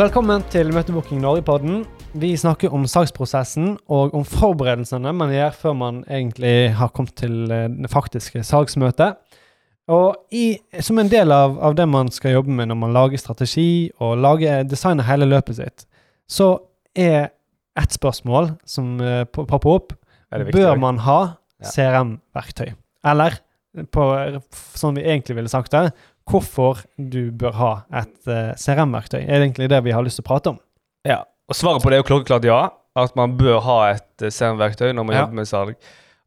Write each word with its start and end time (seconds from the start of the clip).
Velkommen 0.00 0.40
til 0.48 0.70
Møtebooking 0.72 1.18
Norge-podden. 1.20 1.82
Vi 2.16 2.30
snakker 2.40 2.72
om 2.72 2.86
salgsprosessen 2.88 3.74
og 3.92 4.14
om 4.16 4.22
forberedelsene 4.24 5.10
man 5.12 5.28
gjør 5.34 5.58
før 5.60 5.74
man 5.76 5.98
egentlig 6.08 6.70
har 6.78 6.88
kommet 6.96 7.18
til 7.20 7.34
eh, 7.52 7.66
det 7.68 7.90
faktiske 7.92 8.40
salgsmøtet. 8.48 9.18
Og 9.92 10.32
i, 10.32 10.56
som 10.80 11.02
en 11.02 11.10
del 11.12 11.34
av, 11.36 11.58
av 11.60 11.76
det 11.76 11.84
man 11.92 12.08
skal 12.16 12.38
jobbe 12.38 12.54
med 12.56 12.70
når 12.70 12.78
man 12.80 12.96
lager 12.96 13.20
strategi 13.20 13.66
og 14.00 14.16
lager, 14.24 14.64
designer 14.64 15.04
hele 15.04 15.28
løpet 15.28 15.58
sitt, 15.58 15.84
så 16.24 16.48
er 16.96 17.34
ett 17.76 17.92
spørsmål 17.92 18.54
som 18.64 18.94
uh, 19.04 19.26
popper 19.28 19.74
opp 19.74 19.92
viktig 20.32 20.62
Bør 20.62 20.80
man 20.80 21.02
ha 21.04 21.20
CRM-verktøy? 21.74 22.72
Eller 23.04 23.36
på, 23.92 24.08
sånn 24.80 24.96
vi 24.96 25.04
egentlig 25.04 25.36
ville 25.42 25.52
sagt 25.52 25.76
det, 25.76 25.90
hvorfor 26.30 26.82
du 26.96 27.30
bør 27.36 27.52
ha 27.58 27.70
et 28.02 28.14
uh, 28.30 28.52
CRM-verktøy, 28.58 29.20
er 29.26 29.40
egentlig 29.44 29.68
det 29.72 29.80
vi 29.84 29.92
har 29.96 30.04
lyst 30.06 30.20
til 30.20 30.24
å 30.26 30.30
prate 30.30 30.52
om. 30.54 30.60
Ja, 31.08 31.22
og 31.50 31.56
svaret 31.58 31.82
på 31.82 31.90
det 31.90 31.98
er 31.98 32.04
jo 32.04 32.10
klokkeklart 32.12 32.46
ja. 32.48 32.60
At 32.98 33.14
man 33.16 33.36
bør 33.38 33.60
ha 33.62 33.78
et 33.94 34.24
uh, 34.24 34.30
CRM-verktøy 34.34 34.90
når 34.94 35.04
man 35.06 35.14
Ja. 35.16 35.20
jobber 35.24 35.38
med 35.42 35.48
salg. 35.50 35.74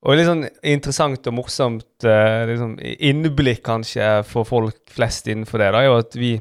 Og 0.04 0.18
litt 0.20 0.28
sånn 0.28 0.46
interessant 0.68 1.28
og 1.32 1.34
morsomt 1.38 2.06
uh, 2.08 2.44
liksom, 2.50 2.78
innblikk 2.82 3.62
kanskje 3.64 4.08
for 4.28 4.44
folk 4.48 4.80
flest 4.92 5.28
innenfor 5.32 5.60
det, 5.64 5.70
da, 5.76 5.80
er 5.84 5.88
jo 5.92 5.98
at 6.02 6.16
vi, 6.20 6.34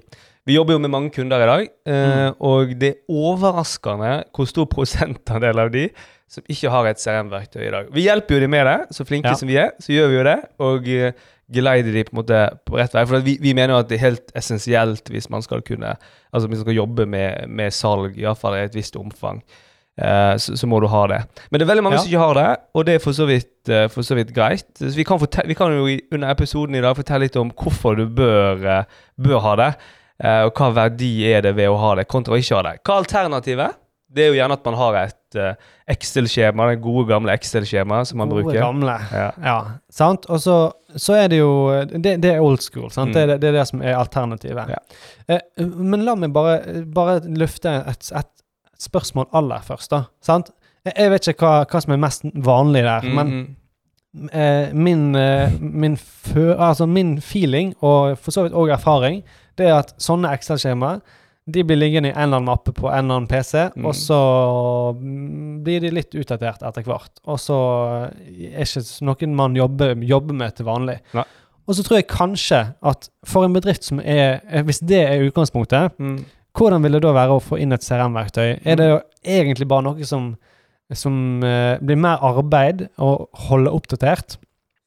vi 0.47 0.57
jobber 0.57 0.75
jo 0.75 0.83
med 0.83 0.91
mange 0.91 1.13
kunder 1.15 1.43
i 1.45 1.47
dag. 1.51 1.69
eh, 1.87 2.31
Og 2.43 2.73
det 2.81 2.89
er 2.97 2.97
overraskende 3.15 4.25
hvor 4.35 4.49
stor 4.51 4.67
prosentandel 4.71 5.61
av 5.63 5.71
de 5.75 5.85
som 6.33 6.43
ikke 6.51 6.71
har 6.73 6.89
et 6.89 6.99
CRM-verktøy 7.03 7.63
i 7.67 7.71
dag. 7.75 7.91
Vi 7.93 8.07
hjelper 8.07 8.39
jo 8.39 8.41
de 8.41 8.49
med 8.51 8.67
det, 8.67 8.79
så 8.97 9.05
flinke 9.07 9.29
Ja. 9.35 9.39
som 9.39 9.49
vi 9.51 9.59
er, 9.61 9.71
så 9.79 9.93
gjør 9.93 10.09
vi 10.09 10.17
jo 10.17 10.25
det. 10.31 10.39
Og 10.65 10.89
eh, 10.89 11.13
geleider 11.55 11.93
de 11.93 12.05
på 12.05 12.15
en 12.15 12.21
måte 12.23 12.39
på 12.69 12.79
rett 12.81 12.95
vei. 12.97 13.05
For 13.07 13.21
vi, 13.25 13.37
vi 13.43 13.53
mener 13.55 13.75
jo 13.75 13.81
at 13.83 13.89
det 13.91 13.99
er 14.01 14.07
helt 14.11 14.33
essensielt 14.39 15.09
hvis 15.13 15.29
man 15.31 15.43
skal 15.45 15.63
kunne 15.67 15.97
Altså 16.33 16.49
hvis 16.49 16.59
man 16.63 16.65
skal 16.65 16.75
jobbe 16.79 17.05
med, 17.07 17.49
med 17.49 17.71
salg, 17.77 18.15
iallfall 18.17 18.55
i 18.57 18.63
et 18.65 18.75
visst 18.75 18.97
omfang. 18.97 19.43
eh, 20.01 20.37
så, 20.41 20.55
så 20.57 20.67
må 20.67 20.79
du 20.81 20.87
ha 20.89 21.03
det. 21.11 21.19
Men 21.51 21.61
det 21.61 21.67
er 21.67 21.71
veldig 21.75 21.83
mange 21.85 21.97
Ja. 21.99 22.03
som 22.05 22.09
ikke 22.13 22.23
har 22.25 22.35
det, 22.39 22.47
og 22.75 22.87
det 22.89 22.95
er 22.95 23.03
for 23.05 23.13
så 23.13 23.27
vidt, 23.29 23.69
eh, 23.69 23.89
for 23.93 24.03
så 24.03 24.17
vidt 24.17 24.33
greit. 24.35 24.65
Så 24.81 24.95
vi 24.97 25.05
kan, 25.05 25.21
vi 25.21 25.55
kan 25.59 25.75
jo 25.77 25.85
under 26.13 26.31
episoden 26.33 26.75
i 26.75 26.81
dag 26.81 26.97
fortelle 26.97 27.27
litt 27.29 27.37
om 27.37 27.51
hvorfor 27.53 27.97
du 28.01 28.07
bør, 28.09 28.65
eh, 28.79 28.85
bør 29.21 29.41
ha 29.45 29.57
det. 29.61 29.71
eh, 30.25 30.43
og 30.47 30.55
hva 30.57 30.71
verdi 30.75 31.13
er 31.35 31.43
det 31.43 31.53
ved 31.57 31.69
å 31.69 31.77
ha 31.77 31.95
det, 31.99 32.07
kontra 32.09 32.35
å 32.35 32.41
ikke 32.41 32.57
ha 32.57 32.63
det. 32.71 32.79
Hva 32.87 32.95
er 32.97 33.03
alternativet? 33.05 33.77
Det 34.13 34.25
er 34.25 34.29
jo 34.33 34.39
gjerne 34.41 34.57
at 34.57 34.65
man 34.65 34.75
har 34.81 34.95
et 35.05 35.17
eh, 35.37 35.55
Excel-skjema, 35.93 36.67
det 36.71 36.81
gode 36.85 37.07
gamle 37.09 37.33
Excel-skjemaet 37.37 38.07
som 38.11 38.19
man 38.23 38.29
Gode 38.31 38.43
bruker. 38.45 38.61
gamle. 38.61 38.97
Ja. 39.13 39.31
Ja, 39.45 39.57
sant? 39.91 40.27
Og 40.29 40.41
så, 40.41 40.57
så 40.97 41.15
er 41.19 41.29
det 41.33 41.39
jo 41.39 41.53
Det, 41.93 42.17
det 42.23 42.33
er 42.35 42.41
old 42.41 42.61
school, 42.65 42.91
sant? 42.91 43.11
Mm. 43.11 43.15
Det, 43.15 43.41
det, 43.43 43.49
er 43.53 43.59
det 43.61 43.67
som 43.69 43.83
er 43.83 43.97
alternativet. 43.99 44.71
Ja. 44.75 44.83
Eh, 45.29 45.65
men 45.65 46.05
la 46.05 46.15
meg 46.15 46.33
bare, 46.33 46.85
bare 46.95 47.21
løfte 47.29 47.73
et, 47.93 48.13
et 48.15 48.31
spørsmål 48.83 49.27
aller 49.33 49.63
først, 49.63 49.91
da. 49.93 50.05
Sant? 50.23 50.51
Jeg, 50.85 51.11
vet 51.13 51.29
ikke 51.31 51.47
hva, 51.47 51.65
hva 51.71 51.81
som 51.85 51.93
er 51.95 52.01
mest 52.03 52.25
vanlig 52.43 52.83
der, 52.83 53.05
Mm, 53.07 53.15
men 53.15 53.29
mm. 53.33 54.29
eh, 54.33 54.73
min, 54.75 55.15
eh, 55.15 55.53
min, 55.61 55.99
altså 56.59 56.87
min 56.87 57.21
feeling, 57.21 57.75
og 57.81 58.19
for 58.19 58.31
så 58.35 58.43
vidt 58.43 58.53
òg 58.59 58.73
erfaring, 58.75 59.23
det 59.59 59.69
er 59.69 59.79
at 59.85 59.95
sånne 60.03 60.33
Excel-skjemaer 60.35 60.99
de 61.53 61.63
blir 61.67 61.77
liggende 61.79 62.09
i 62.11 62.13
en 62.15 62.23
eller 62.23 62.37
annen 62.41 62.47
mappe 62.51 62.71
på 62.75 62.87
en 62.91 62.99
eller 63.05 63.17
annen 63.21 63.29
PC, 63.31 63.69
Mm. 63.77 63.87
og 63.87 63.95
så 63.99 64.19
blir 65.65 65.81
de 65.85 65.91
litt 65.95 66.15
utdatert 66.19 66.63
etter 66.67 66.85
hvert. 66.87 67.13
Og 67.27 67.39
så 67.41 67.57
er 68.13 68.63
ikke 68.67 68.83
noen 69.07 69.37
man 69.39 69.57
jobber, 69.59 69.95
jobber 70.07 70.37
med 70.37 70.57
til 70.59 70.69
vanlig. 70.69 70.99
Nei. 71.17 71.25
Og 71.69 71.77
så 71.79 71.85
tror 71.87 72.01
jeg 72.01 72.09
kanskje 72.11 72.61
at 72.83 73.07
for 73.29 73.47
en 73.47 73.55
bedrift 73.55 73.85
som 73.87 74.01
er 74.03 74.41
eh, 74.51 74.65
Hvis 74.67 74.81
det 74.83 75.03
er 75.07 75.23
utgangspunktet, 75.29 75.93
Mm. 75.99 76.25
hvordan 76.59 76.83
vil 76.83 76.93
det 76.99 77.03
da 77.05 77.13
være 77.15 77.37
å 77.37 77.43
få 77.43 77.59
inn 77.63 77.73
et 77.73 77.85
CRM-verktøy? 77.87 78.59
Er 78.67 78.77
det 78.77 78.89
jo 78.91 78.99
egentlig 79.25 79.69
bare 79.71 79.87
noe 79.87 80.05
som, 80.05 80.33
som 80.93 81.15
uh, 81.45 81.79
blir 81.81 81.97
mer 81.97 82.19
arbeid 82.21 82.89
å 82.99 83.29
holde 83.49 83.71
oppdatert, 83.71 84.37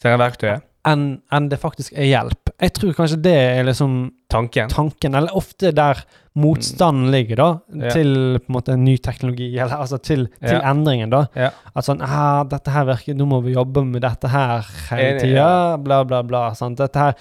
CRM-verktøyet. 0.03 0.62
enn 0.85 1.22
enn 1.34 1.50
det 1.50 1.58
faktisk 1.64 1.94
er 1.96 2.12
hjelp? 2.12 2.44
Jeg 2.61 2.71
tror 2.73 2.93
kanskje 2.95 3.17
det 3.21 3.33
er 3.35 3.63
liksom 3.67 4.11
Tanken. 4.31 4.69
tanken, 4.69 5.16
eller 5.16 5.35
ofte 5.35 5.71
der 5.75 5.99
motstanden 6.35 7.11
ligger, 7.11 7.35
da. 7.35 7.47
Ja. 7.73 7.89
til 7.91 8.39
på 8.39 8.49
en 8.49 8.55
måte 8.55 8.75
ny 8.79 8.97
teknologi, 8.97 9.49
eller 9.59 9.75
altså 9.77 9.97
til, 10.01 10.27
til 10.39 10.55
Ja. 10.59 10.71
endringen, 10.71 11.09
da. 11.09 11.25
Ja. 11.35 11.49
At 11.75 11.83
sånn 11.88 12.01
ah, 12.01 12.43
'Dette 12.43 12.71
her 12.71 12.85
virker 12.85 13.16
Nå 13.16 13.25
må 13.27 13.41
vi 13.43 13.53
jobbe 13.55 13.83
med 13.85 14.01
dette 14.01 14.27
her 14.31 14.66
hele 14.89 15.19
tida.' 15.19 15.35
ja. 15.35 15.77
Bla, 15.77 16.03
bla, 16.03 16.21
bla. 16.23 16.53
Sant? 16.53 16.77
Dette 16.77 16.95
her 16.99 17.13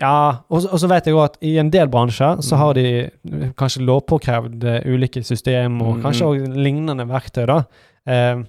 Ja. 0.00 0.38
Og, 0.50 0.62
så- 0.62 0.88
vet 0.88 1.04
jeg 1.04 1.14
òg 1.14 1.24
at 1.24 1.36
i 1.42 1.58
en 1.58 1.68
del 1.70 1.86
bransjer 1.88 2.40
så 2.40 2.56
har 2.56 2.72
de 2.74 3.04
eh, 3.04 3.52
kanskje 3.56 3.84
lovpåkrevd 3.84 4.64
eh, 4.64 4.80
ulike 4.88 5.22
system, 5.22 5.82
og 5.82 5.96
Mm, 5.98 6.02
kanskje 6.02 6.24
òg 6.26 6.56
lignende 6.56 7.04
verktøy, 7.06 7.44
da. 7.46 7.64
Eh, 8.06 8.42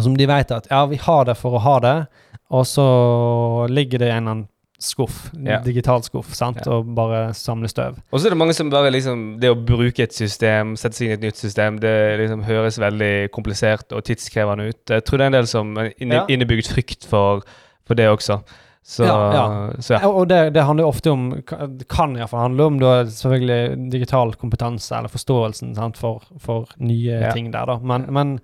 som 0.00 0.16
de 0.16 0.26
vet 0.26 0.50
at 0.50 0.66
ja, 0.70 0.86
vi 0.86 0.96
har 0.96 1.24
det 1.26 1.36
for 1.36 1.52
å 1.58 1.60
ha 1.60 1.78
det, 1.80 2.06
og 2.50 2.64
så 2.64 3.68
ligger 3.68 3.98
det 3.98 4.08
en 4.10 4.16
eller 4.16 4.30
annen 4.30 4.48
skuff, 4.82 5.30
Ja. 5.38 5.60
digital 5.64 6.02
skuff, 6.02 6.34
sant, 6.34 6.58
Ja. 6.66 6.72
og 6.72 6.94
bare 6.94 7.32
samle 7.34 7.68
støv. 7.68 7.98
Og 8.12 8.20
så 8.20 8.26
er 8.26 8.30
det 8.30 8.38
mange 8.38 8.54
som 8.54 8.70
bare 8.70 8.90
liksom 8.90 9.38
Det 9.40 9.50
å 9.50 9.56
bruke 9.66 10.00
et 10.02 10.12
system, 10.12 10.74
sette 10.76 10.94
seg 10.94 11.06
inn 11.06 11.10
i 11.12 11.14
et 11.14 11.20
nytt 11.28 11.36
system, 11.36 11.78
det 11.80 12.18
liksom 12.20 12.42
høres 12.44 12.78
veldig 12.78 13.30
komplisert 13.30 13.92
og 13.92 14.04
tidskrevende 14.04 14.68
ut. 14.68 14.84
Jeg 14.88 15.04
tror 15.04 15.18
det 15.18 15.24
er 15.24 15.26
en 15.26 15.32
del 15.40 15.46
som 15.46 15.74
inne, 15.76 16.12
Ja. 16.14 16.26
innebygget 16.28 16.68
frykt 16.74 17.04
for, 17.06 17.42
for 17.86 17.94
det 17.94 18.08
også. 18.08 18.42
Så 18.84 19.04
Ja, 19.06 19.32
ja. 19.32 19.70
så 19.78 19.94
Og 20.04 20.26
det, 20.28 20.54
det 20.54 20.64
handler 20.64 20.84
ofte 20.86 21.06
om 21.12 21.30
Det 21.78 21.86
kan 21.88 22.16
iallfall 22.16 22.40
handle 22.48 22.64
om 22.66 22.78
da 22.80 23.04
selvfølgelig 23.04 23.90
digital 23.92 24.32
kompetanse, 24.34 24.90
eller 24.96 25.08
forståelsen 25.08 25.74
sant, 25.76 25.96
for, 25.96 26.20
for 26.40 26.66
nye 26.80 27.20
Ja. 27.20 27.32
ting 27.32 27.52
der, 27.52 27.64
da. 27.66 27.78
Men, 27.78 28.06
men 28.12 28.40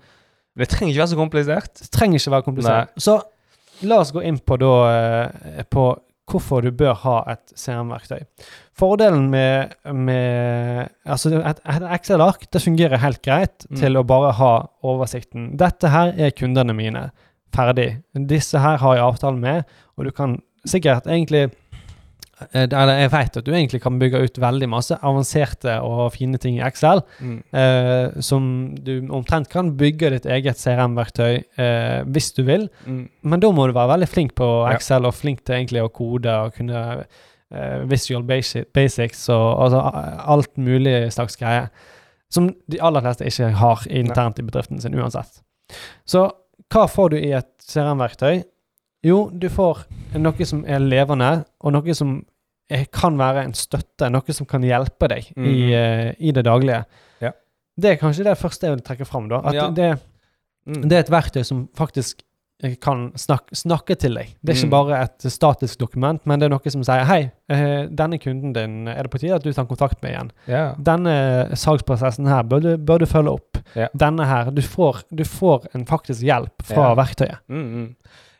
Det 0.57 0.69
trenger 0.69 0.93
ikke 0.93 1.01
være 1.03 1.15
så 1.15 1.15
komplisert. 1.17 1.73
det 1.81 1.91
trenger 1.91 2.15
ikke 2.19 2.31
være 2.31 2.43
komplisert. 2.43 2.87
Så 2.97 3.21
la 3.83 3.99
oss 3.99 4.11
gå 4.11 4.23
inn 4.23 4.39
på 4.39 4.57
da 4.59 4.71
eh, 5.57 5.63
på 5.69 5.97
hvorfor 6.29 6.61
du 6.65 6.71
bør 6.71 6.93
ha 7.03 7.15
et 7.33 7.53
CRM-verktøy. 7.57 8.21
Fordelen 8.79 9.29
med, 9.31 9.73
med 9.93 10.89
Altså, 11.05 11.31
et, 11.41 11.59
et 11.65 11.85
Excel-ark 11.97 12.45
det 12.53 12.61
fungerer 12.63 13.01
helt 13.03 13.21
greit 13.25 13.65
Mm. 13.69 13.77
til 13.81 13.97
å 13.99 14.03
bare 14.07 14.31
ha 14.39 14.51
oversikten. 14.83 15.51
Dette 15.57 15.89
her 15.93 16.13
er 16.17 16.31
kundene 16.31 16.73
mine. 16.73 17.09
Ferdig. 17.55 17.89
Disse 18.29 18.59
her 18.61 18.77
har 18.77 18.95
jeg 18.95 19.03
avtale 19.03 19.37
med, 19.41 19.63
og 19.97 20.05
du 20.05 20.11
kan 20.11 20.37
sikkert 20.65 21.07
egentlig 21.07 21.49
Eller 22.53 22.99
jeg 23.01 23.11
vet 23.11 23.37
at 23.37 23.45
du 23.45 23.51
egentlig 23.51 23.81
kan 23.83 23.97
bygge 23.99 24.21
ut 24.23 24.37
veldig 24.39 24.69
masse 24.71 24.95
avanserte 25.03 25.73
og 25.83 26.13
fine 26.15 26.37
ting 26.39 26.57
i 26.59 26.63
Excel, 26.67 27.01
Mm. 27.21 27.43
eh, 27.53 28.21
som 28.21 28.75
du 28.75 28.93
omtrent 29.11 29.49
kan 29.49 29.73
bygge 29.77 30.09
ditt 30.15 30.25
eget 30.25 30.57
CRM-verktøy 30.57 31.43
eh, 31.59 32.03
hvis 32.07 32.31
du 32.37 32.43
vil. 32.43 32.69
Mm. 32.85 33.09
Men 33.23 33.39
da 33.43 33.51
må 33.51 33.67
du 33.67 33.73
være 33.73 33.93
veldig 33.95 34.07
flink 34.09 34.35
på 34.35 34.47
Ja. 34.69 34.75
Excel 34.75 35.05
og 35.05 35.13
flink 35.13 35.43
til 35.43 35.55
egentlig 35.55 35.83
å 35.83 35.91
kode 35.91 36.31
og 36.45 36.53
kunne 36.55 37.05
eh, 37.51 37.79
visual 37.89 38.23
basic, 38.23 38.67
basics 38.73 39.27
og 39.29 39.63
altså, 39.65 39.81
alt 40.27 40.57
mulig 40.57 41.11
slags 41.11 41.35
greier. 41.35 41.69
Som 42.31 42.51
de 42.69 42.77
aller 42.79 43.01
fleste 43.01 43.25
ikke 43.25 43.51
har 43.57 43.85
internt 43.89 44.37
i 44.39 44.43
bedriften 44.45 44.79
sin 44.79 44.93
uansett. 44.93 45.41
Så 46.05 46.27
hva 46.71 46.85
får 46.87 47.09
du 47.09 47.17
i 47.17 47.31
et 47.33 47.47
CRM-verktøy? 47.65 48.43
Jo, 49.03 49.29
du 49.31 49.47
får 49.49 49.85
noe 50.19 50.45
som 50.45 50.65
er 50.67 50.79
levende, 50.83 51.45
og 51.63 51.71
noe 51.73 51.93
som 51.95 52.19
kan 52.91 53.17
være 53.17 53.43
en 53.45 53.53
støtte, 53.53 54.09
noe 54.11 54.33
som 54.35 54.45
kan 54.45 54.61
hjelpe 54.61 55.07
deg 55.09 55.31
i, 55.35 55.41
Mhm. 55.41 55.73
eh, 55.73 56.13
i 56.19 56.31
det 56.31 56.45
daglige. 56.45 56.85
Ja. 57.21 57.31
Det 57.79 57.91
er 57.91 57.95
kanskje 57.97 58.23
det 58.23 58.37
første 58.37 58.67
jeg 58.67 58.75
vil 58.75 58.83
trekke 58.85 59.05
fram. 59.07 59.27
da, 59.29 59.41
At 59.43 59.53
Ja. 59.53 59.69
det, 59.71 59.99
Mm. 60.67 60.81
det 60.89 60.91
er 60.93 60.99
et 60.99 61.09
verktøy 61.09 61.43
som 61.45 61.67
faktisk 61.75 62.21
eh, 62.61 62.75
kan 62.75 63.13
snakke, 63.15 63.55
snakke 63.55 63.95
til 63.97 64.13
deg. 64.15 64.35
Det 64.43 64.49
er 64.53 64.57
ikke 64.59 64.65
Mm. 64.67 64.69
bare 64.69 65.01
et 65.03 65.31
statisk 65.31 65.77
dokument, 65.79 66.19
men 66.25 66.39
det 66.39 66.45
er 66.45 66.49
noe 66.49 66.69
som 66.69 66.83
sier 66.83 67.05
hei, 67.05 67.31
eh, 67.49 67.87
denne 67.87 68.19
kunden 68.19 68.51
din 68.53 68.85
er 68.89 69.03
det 69.03 69.09
på 69.11 69.17
tide 69.17 69.35
at 69.35 69.43
du 69.43 69.53
tar 69.53 69.63
kontakt 69.65 70.03
med 70.03 70.11
igjen. 70.13 70.31
Ja. 70.45 70.75
Denne 70.75 71.55
salgsprosessen 71.55 72.27
her 72.27 72.43
bør 72.43 72.59
du, 72.61 72.77
bør 72.77 72.99
du 72.99 73.05
følge 73.05 73.31
opp. 73.31 73.57
Ja. 73.75 73.87
Denne 73.95 74.25
her, 74.27 74.51
du 74.51 74.61
får, 74.61 75.03
du 75.15 75.23
får 75.23 75.67
en 75.73 75.85
faktisk 75.85 76.21
hjelp 76.21 76.61
fra 76.61 76.89
Ja. 76.89 76.95
verktøyet. 76.95 77.37
Mm, 77.47 77.63
mm. 77.73 77.95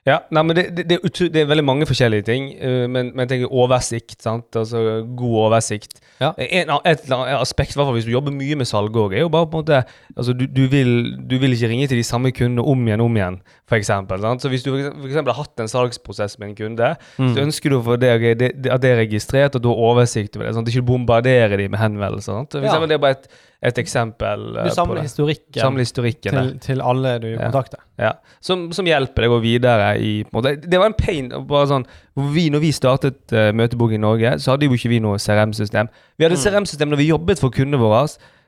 Ja, 0.09 0.17
nei, 0.33 0.41
men 0.47 0.57
det, 0.57 0.63
det, 0.79 0.85
det, 0.89 1.41
er 1.43 1.47
veldig 1.49 1.65
mange 1.67 1.85
forskjellige 1.89 2.25
ting, 2.27 2.49
eh, 2.57 2.85
men, 2.89 3.11
men 3.13 3.23
jeg 3.25 3.31
tenker 3.35 3.53
oversikt. 3.53 4.17
sant? 4.25 4.47
Altså 4.57 4.81
God 5.19 5.35
oversikt. 5.45 5.99
Ja. 6.19 6.31
En, 6.35 6.71
et 6.83 7.05
eller 7.05 7.15
annet 7.21 7.37
aspekt, 7.43 7.75
hvert 7.77 7.93
hvis 7.95 8.07
du 8.09 8.11
jobber 8.15 8.33
mye 8.35 8.57
med 8.59 8.67
salg 8.67 8.95
òg, 8.99 9.13
er 9.15 9.23
jo 9.23 9.29
bare 9.31 9.47
på 9.51 9.59
en 9.59 9.63
måte 9.63 9.81
altså 10.17 10.33
du, 10.35 10.45
du, 10.49 10.63
vil, 10.71 10.91
du 11.29 11.37
vil 11.39 11.53
ikke 11.55 11.69
ringe 11.71 11.87
til 11.91 12.01
de 12.01 12.07
samme 12.07 12.31
kundene 12.35 12.65
om 12.67 12.87
igjen 12.89 13.03
om 13.05 13.15
igjen, 13.19 13.37
eksempel, 13.77 14.19
sant? 14.25 14.41
Så 14.43 14.49
hvis 14.51 14.65
du 14.65 14.71
eksempel- 14.75 15.31
har 15.33 15.43
hatt 15.43 15.63
en 15.63 15.71
salgsprosess 15.71 16.39
med 16.41 16.49
en 16.51 16.55
kunde, 16.63 16.89
Mm. 17.19 17.33
så 17.35 17.41
ønsker 17.43 17.69
du 17.73 17.81
for 17.83 17.99
det, 17.99 18.09
det, 18.39 18.49
det, 18.63 18.71
at 18.71 18.81
det 18.81 18.89
er 18.93 18.97
registrert, 19.03 19.55
og 19.55 19.61
du 19.63 19.69
har 19.69 19.77
oversikt 19.91 20.35
over 20.37 20.47
det. 20.47 20.55
sant? 20.55 20.67
ikke 20.71 20.85
bombardere 20.87 21.57
de 21.59 21.67
med 21.69 21.79
henvendelser. 21.79 22.33
sant? 22.33 22.51
For 22.57 22.65
Ja. 22.65 22.79
Det 22.89 22.95
er 22.97 23.01
bare 23.03 23.11
et, 23.17 23.27
et 23.61 23.77
eksempel 23.81 24.43
eh, 24.55 24.63
Du 24.63 24.69
på 24.69 24.75
samler 24.75 25.01
historikken 25.03 25.59
samler 25.61 25.83
historikken. 25.83 26.31
til, 26.31 26.51
til 26.63 26.81
alle 26.81 27.17
du 27.19 27.27
kontakter. 27.37 27.81
Ja, 27.99 28.13
som, 28.39 28.69
som 28.71 28.87
hjelper 28.87 29.25
deg 29.25 29.29
å 29.33 29.35
gå 29.35 29.41
videre 29.43 29.89
i 29.99 30.23
måte. 30.31 30.55
Det 30.63 30.79
var 30.79 30.85
en 30.87 30.95
pain. 30.95 31.27
bare 31.49 31.67
sånn, 31.67 31.85
vi, 32.15 32.45
Når 32.49 32.63
vi 32.63 32.71
startet 32.71 33.19
uh, 33.35 33.49
Møtebok 33.51 33.91
i 33.91 33.99
Norge, 33.99 34.37
så 34.39 34.53
hadde 34.55 34.65
jo 34.69 34.73
ikke 34.79 34.89
vi 34.93 34.99
noe 35.03 35.19
CRM-system. 35.19 35.89
Vi 36.17 36.23
hadde 36.27 36.37
Mm. 36.39 36.43
CRM-system 36.45 36.89
når 36.89 36.97
vi 37.03 37.09
jobbet 37.11 37.39
for 37.39 37.49
kundene 37.51 37.81
våre, 37.81 38.07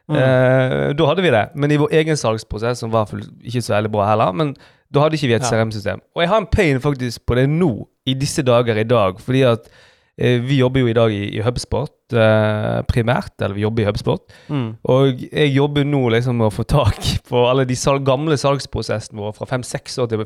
Mm. 0.09 0.17
Uh, 0.17 0.93
da 0.97 1.05
hadde 1.07 1.21
vi 1.23 1.29
det. 1.31 1.43
Men 1.55 1.71
i 1.71 1.77
vår 1.79 1.91
egen 2.01 2.17
salgsprosess, 2.17 2.79
som 2.81 2.89
var 2.91 3.05
ikke 3.07 3.61
så 3.63 3.75
veldig 3.77 3.91
bra 3.93 4.07
heller, 4.09 4.31
men 4.35 4.55
da 4.91 5.03
hadde 5.05 5.15
ikke 5.15 5.27
vi 5.29 5.35
et 5.37 5.43
Ja. 5.45 5.47
CRM-system. 5.51 6.01
Og 6.15 6.23
jeg 6.23 6.29
har 6.29 6.37
en 6.41 6.47
pain 6.51 6.79
faktisk 6.83 7.21
på 7.25 7.35
det 7.37 7.45
nå, 7.49 7.87
i 8.07 8.13
disse 8.17 8.41
dager 8.43 8.75
i 8.81 8.83
dag, 8.83 9.19
fordi 9.21 9.43
at 9.47 9.69
eh, 9.69 9.87
vi 10.21 10.59
jobber 10.59 10.83
jo 10.83 10.91
i 10.91 10.95
dag 10.95 11.13
i, 11.15 11.23
i 11.37 11.41
HubSpot 11.41 12.13
eh, 12.13 12.81
primært, 12.89 13.33
eller 13.39 13.55
vi 13.57 13.63
jobber 13.63 13.83
i 13.83 13.87
HubSpot. 13.87 14.35
Mm. 14.51 14.67
Og 14.93 15.23
jeg 15.25 15.53
jobber 15.55 15.87
nå 15.87 16.01
liksom 16.15 16.37
med 16.41 16.49
å 16.49 16.53
få 16.53 16.65
tak 16.69 16.99
på 17.29 17.45
alle 17.49 17.65
de 17.69 17.77
salg, 17.79 18.05
gamle 18.07 18.37
salgsprosessene 18.39 19.21
våre 19.21 19.35
fra 19.37 19.49
fem-seks 19.49 19.97
år 20.03 20.11
til 20.11 20.21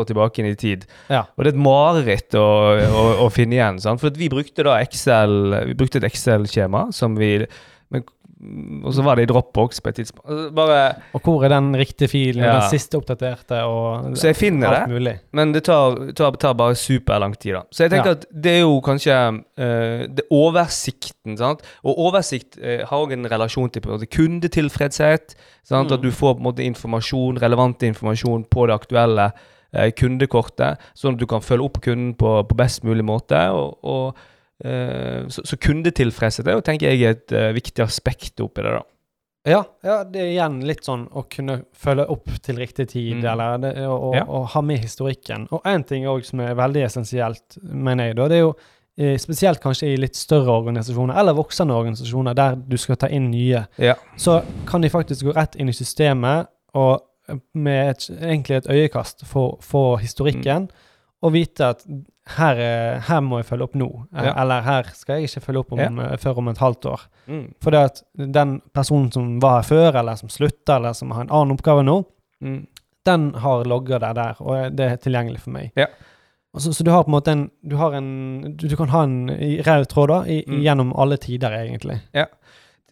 år 0.00 0.08
tilbake 0.10 0.44
i 0.44 0.56
tid. 0.58 0.88
Ja. 1.12 1.24
Og 1.36 1.44
det 1.44 1.52
er 1.52 1.54
et 1.54 1.64
mareritt 1.66 2.38
å, 2.38 2.48
å, 2.74 3.06
å 3.26 3.30
finne 3.32 3.58
igjen. 3.58 3.80
Sant? 3.84 4.02
For 4.02 4.14
vi 4.18 4.30
brukte 4.32 4.66
da 4.66 4.80
Excel 4.82 5.54
Vi 5.70 5.78
brukte 5.78 6.00
et 6.00 6.08
Excel-skjema 6.10 6.88
som 6.94 7.18
vi 7.18 7.36
men, 7.92 8.04
Og 8.84 8.92
så 8.94 9.02
var 9.02 9.16
det 9.16 9.24
i 9.24 9.28
Dropbox 9.30 9.80
på 9.80 9.88
et 9.88 9.96
tidspunkt. 10.00 10.26
Altså, 10.28 10.50
Bare, 10.54 10.94
Og 11.14 11.20
hvor 11.24 11.44
er 11.44 11.48
den 11.48 11.74
riktige 11.76 12.08
filen, 12.08 12.42
Ja. 12.44 12.60
den 12.60 12.70
siste 12.70 12.98
oppdaterte, 12.98 13.62
og 13.64 14.16
så 14.16 14.26
jeg 14.28 14.36
finner 14.36 14.68
alt 14.68 14.88
det, 14.88 14.94
mulig? 14.94 15.14
men 15.32 15.52
det 15.52 15.64
tar, 15.64 16.12
tar, 16.12 16.30
tar 16.36 16.52
bare 16.54 16.74
superlang 16.74 17.34
tid. 17.38 17.54
da 17.54 17.62
Så 17.72 17.84
jeg 17.84 17.90
tenker 17.90 18.10
Ja. 18.10 18.16
at 18.18 18.26
det 18.30 18.52
er 18.52 18.60
jo 18.60 18.80
kanskje 18.80 19.14
uh, 19.58 20.06
det 20.06 20.20
er 20.24 20.30
oversikten. 20.30 21.36
sant? 21.38 21.62
Og 21.84 21.98
oversikt 21.98 22.58
uh, 22.58 22.84
har 22.84 22.98
òg 23.06 23.12
en 23.12 23.24
relasjon 23.30 23.70
til 23.70 23.80
på 23.82 23.90
en 23.90 23.98
måte, 23.98 24.06
kundetilfredshet. 24.10 25.34
Sant? 25.64 25.88
Mm. 25.90 25.94
At 25.94 26.02
du 26.02 26.10
får 26.10 26.34
på 26.34 26.38
en 26.42 26.48
måte 26.52 26.64
informasjon, 26.64 27.40
relevant 27.42 27.82
informasjon 27.82 28.44
på 28.50 28.66
det 28.66 28.74
aktuelle 28.74 29.30
uh, 29.74 29.90
kundekortet, 29.96 30.78
sånn 30.94 31.14
at 31.14 31.20
du 31.20 31.26
kan 31.26 31.40
følge 31.40 31.64
opp 31.64 31.80
kunden 31.80 32.14
på, 32.14 32.42
på 32.48 32.56
best 32.56 32.84
mulig 32.84 33.04
måte. 33.04 33.38
og, 33.50 33.78
og 33.82 34.14
så, 35.28 35.42
så 35.44 35.56
kundetilfredshet 35.58 36.46
er 36.46 36.58
jo, 36.58 36.60
tenker 36.64 36.92
jeg, 36.92 37.02
et 37.10 37.32
eh, 37.34 37.52
viktig 37.56 37.82
aspekt 37.84 38.40
oppi 38.44 38.62
det. 38.62 38.74
da. 38.78 38.82
Ja, 39.44 39.58
ja, 39.84 39.96
det 40.08 40.20
er 40.22 40.30
igjen 40.32 40.60
litt 40.64 40.86
sånn 40.86 41.02
å 41.12 41.26
kunne 41.28 41.58
følge 41.76 42.06
opp 42.08 42.30
til 42.42 42.56
riktig 42.62 42.86
tid, 42.94 43.16
Mm. 43.18 43.26
eller 43.32 43.58
det, 43.60 43.72
og, 43.86 44.14
Ja. 44.16 44.22
og 44.24 44.46
ha 44.54 44.60
med 44.62 44.78
historikken. 44.80 45.48
Og 45.52 45.60
én 45.68 45.84
ting 45.86 46.06
også 46.06 46.30
som 46.30 46.40
er 46.40 46.54
veldig 46.54 46.84
essensielt, 46.86 47.58
mener 47.62 48.06
jeg, 48.06 48.16
da, 48.16 48.28
det 48.28 48.36
er 48.38 48.40
jo 48.46 48.54
eh, 48.96 49.16
spesielt 49.18 49.60
kanskje 49.60 49.88
i 49.92 49.96
litt 49.98 50.14
større 50.16 50.48
organisasjoner, 50.54 51.16
eller 51.18 51.34
voksende 51.34 51.74
organisasjoner, 51.74 52.32
der 52.34 52.54
du 52.54 52.76
skal 52.78 52.96
ta 52.96 53.08
inn 53.08 53.30
nye, 53.32 53.66
Ja. 53.78 53.94
så 54.16 54.42
kan 54.66 54.80
de 54.80 54.88
faktisk 54.88 55.24
gå 55.26 55.34
rett 55.34 55.56
inn 55.56 55.68
i 55.68 55.72
systemet 55.72 56.46
og 56.74 57.02
eh, 57.28 57.34
med 57.54 57.90
et, 57.90 58.08
egentlig 58.22 58.56
et 58.56 58.66
øyekast 58.70 59.26
få, 59.26 59.58
historikken 59.60 59.98
historikken, 60.00 60.70
og 61.22 61.32
vite 61.32 61.64
at 61.74 61.84
her, 62.26 62.54
er- 62.56 63.00
her 63.00 63.20
må 63.20 63.36
jeg 63.42 63.44
følge 63.46 63.62
opp 63.64 63.74
nå, 63.74 64.06
eh, 64.16 64.24
Ja. 64.24 64.32
eller 64.42 64.60
her 64.62 64.82
skal 64.94 65.20
jeg 65.20 65.28
ikke 65.28 65.42
følge 65.44 65.58
opp 65.60 65.72
om, 65.72 65.78
ja. 65.78 66.16
før 66.16 66.38
om 66.38 66.48
et 66.48 66.58
halvt 66.58 66.86
år. 66.86 67.00
Mm. 67.28 67.54
For 67.60 67.74
at 67.76 68.02
den 68.16 68.60
personen 68.74 69.12
som 69.12 69.40
var 69.40 69.60
her 69.62 69.68
før, 69.68 69.98
eller 69.98 70.14
som 70.16 70.28
slutta, 70.28 70.76
eller 70.76 70.92
som 70.94 71.10
har 71.10 71.22
en 71.22 71.30
annen 71.30 71.56
oppgave 71.58 71.84
nå, 71.84 72.04
Mm. 72.42 72.66
den 73.06 73.34
har 73.34 73.64
logga 73.64 73.98
deg 74.00 74.14
der, 74.14 74.34
og 74.40 74.76
det 74.76 74.92
er 74.92 74.96
tilgjengelig 74.96 75.40
for 75.40 75.50
meg. 75.50 75.70
Ja. 75.76 75.86
Så, 76.56 76.72
så 76.72 76.84
du 76.84 76.90
har 76.90 77.02
på 77.04 77.08
en 77.08 77.14
måte 77.20 77.28
en 77.32 77.50
Du, 77.68 77.76
har 77.76 77.92
en, 77.94 78.54
du, 78.56 78.68
du 78.68 78.76
kan 78.76 78.88
ha 78.88 79.02
en 79.02 79.28
rød 79.28 79.86
tråd 79.88 80.08
da, 80.08 80.22
i, 80.30 80.44
Mm. 80.46 80.60
gjennom 80.62 80.92
alle 80.96 81.16
tider, 81.16 81.50
egentlig. 81.50 82.00
Ja. 82.14 82.26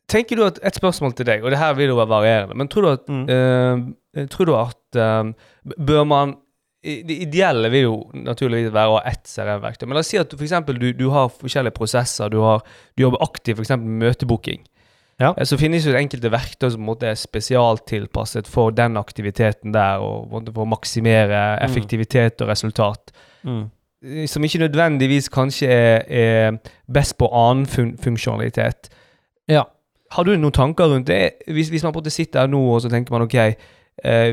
Tenker 0.08 0.36
du 0.36 0.44
at 0.44 0.58
Et 0.62 0.74
spørsmål 0.74 1.14
til 1.14 1.24
deg, 1.26 1.44
og 1.44 1.50
det 1.50 1.58
her 1.58 1.72
vil 1.74 1.88
jo 1.88 1.96
være 1.96 2.08
varierende, 2.08 2.54
men 2.56 2.68
tror 2.68 2.82
du 2.82 2.88
at, 2.88 3.08
eh, 3.08 4.26
tror 4.26 4.44
du 4.46 4.54
at 4.56 4.96
eh, 4.96 5.32
Bør 5.78 6.04
man 6.04 6.36
Det 6.82 7.14
ideelle 7.22 7.68
vil 7.70 7.82
jo 7.84 7.96
naturligvis 8.26 8.72
være 8.74 8.90
å 8.90 8.96
ha 8.98 9.02
ett 9.06 9.22
CRM-verktøy. 9.30 9.86
Men 9.86 9.94
la 9.94 10.00
oss 10.02 10.08
si 10.10 10.18
at 10.18 10.30
du, 10.32 10.34
for 10.36 10.42
eksempel, 10.48 10.78
du, 10.82 10.88
du 10.98 11.04
har 11.14 11.28
forskjellige 11.30 11.76
prosesser. 11.76 12.28
Du, 12.32 12.40
har, 12.42 12.64
du 12.98 13.04
jobber 13.04 13.22
aktivt 13.22 13.60
f.eks. 13.60 13.70
med 13.76 14.00
møtebooking. 14.02 14.64
Ja. 15.22 15.28
Eh, 15.36 15.44
Så 15.46 15.54
finnes 15.60 15.86
jo 15.86 15.94
enkelte 15.94 16.30
verktøy 16.32 16.72
som 16.74 16.88
er 16.96 17.14
spesialtilpasset 17.20 18.48
for 18.50 18.70
den 18.74 18.96
aktiviteten 18.98 19.72
der, 19.74 20.02
og 20.02 20.32
for 20.54 20.64
å 20.64 20.68
maksimere 20.68 21.58
Mm. 21.60 21.64
effektivitet 21.70 22.42
og 22.42 22.48
resultat. 22.48 23.12
Mm. 23.44 23.70
Eh, 24.04 24.26
Som 24.26 24.42
ikke 24.42 24.58
nødvendigvis 24.66 25.28
kanskje 25.30 25.68
er, 25.68 26.02
er 26.08 26.58
best 26.92 27.16
på 27.18 27.28
annen 27.32 27.66
fun 27.66 27.96
funksjonalitet. 27.98 28.90
Ja. 29.48 29.62
Har 30.10 30.24
du 30.24 30.36
noen 30.36 30.52
tanker 30.52 30.84
rundt 30.90 31.06
det? 31.06 31.32
Hvis, 31.46 31.68
hvis 31.70 31.82
man 31.84 31.92
på 31.92 31.98
en 32.00 32.02
måte 32.04 32.10
sitter 32.10 32.40
her 32.40 32.46
nå 32.48 32.58
og 32.74 32.82
så 32.82 32.90
tenker 32.90 33.12
man 33.12 33.22
ok, 33.22 33.54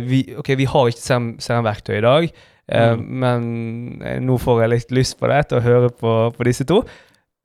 vi, 0.08 0.22
ok, 0.40 0.54
vi 0.58 0.66
har 0.66 0.88
ikke 0.90 1.20
CRM-verktøy 1.44 1.98
i 1.98 2.06
dag, 2.06 2.30
eh, 2.72 2.96
Mm. 2.96 3.06
men 3.20 4.02
eh, 4.06 4.20
nå 4.22 4.38
får 4.40 4.62
jeg 4.64 4.70
litt 4.70 4.92
lyst 4.92 5.20
på 5.20 5.28
det 5.28 5.48
til 5.50 5.58
å 5.60 5.62
høre 5.66 5.90
på, 5.90 6.16
på 6.36 6.44
disse 6.48 6.66
to. 6.70 6.84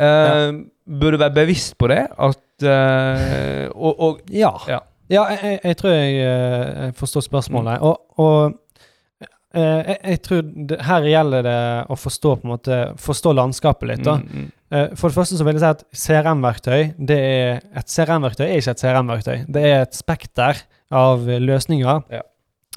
Eh, 0.00 0.52
Bør 0.84 1.14
du 1.14 1.16
være 1.18 1.32
bevisst 1.34 1.78
på 1.80 1.88
det? 1.88 2.02
At, 2.12 2.42
eh, 2.62 3.68
og, 3.74 3.94
og 4.00 4.20
Ja. 4.30 4.52
Ja. 4.68 4.80
Ja, 5.10 5.26
jeg, 5.28 5.38
jeg, 5.42 5.60
jeg 5.64 5.76
tror 5.76 5.90
jeg 5.92 6.14
eh, 6.24 6.92
forstår 6.96 7.26
spørsmålet. 7.30 7.80
Og, 7.80 8.00
og 8.18 8.60
Uh, 9.54 9.60
jeg, 9.86 9.98
jeg 10.02 10.18
tror 10.26 10.40
det, 10.66 10.76
her 10.82 11.04
gjelder 11.06 11.44
det 11.46 11.58
å 11.86 11.94
forstå 11.94 12.30
på 12.40 12.42
en 12.42 12.50
måte 12.56 12.78
Forstå 12.98 13.30
landskapet 13.38 13.86
litt. 13.86 14.02
Mm, 14.02 14.24
mm. 14.26 14.48
Uh, 14.74 14.88
For 14.98 15.06
det 15.06 15.14
første 15.14 15.36
så 15.38 15.44
vil 15.46 15.54
jeg 15.54 15.62
si 15.62 15.68
at 15.68 15.84
CRM-verktøy 15.94 16.80
det 16.98 17.18
er 17.22 17.60
Et 17.78 17.92
CRM-verktøy 17.92 18.42
er 18.48 18.56
ikke 18.58 18.74
et 18.74 18.82
CRM-verktøy. 18.82 19.36
Det 19.54 19.62
er 19.68 19.84
et 19.84 19.94
spekter 19.94 20.58
av 20.92 21.20
løsninger 21.26 22.02
Ja. 22.10 22.20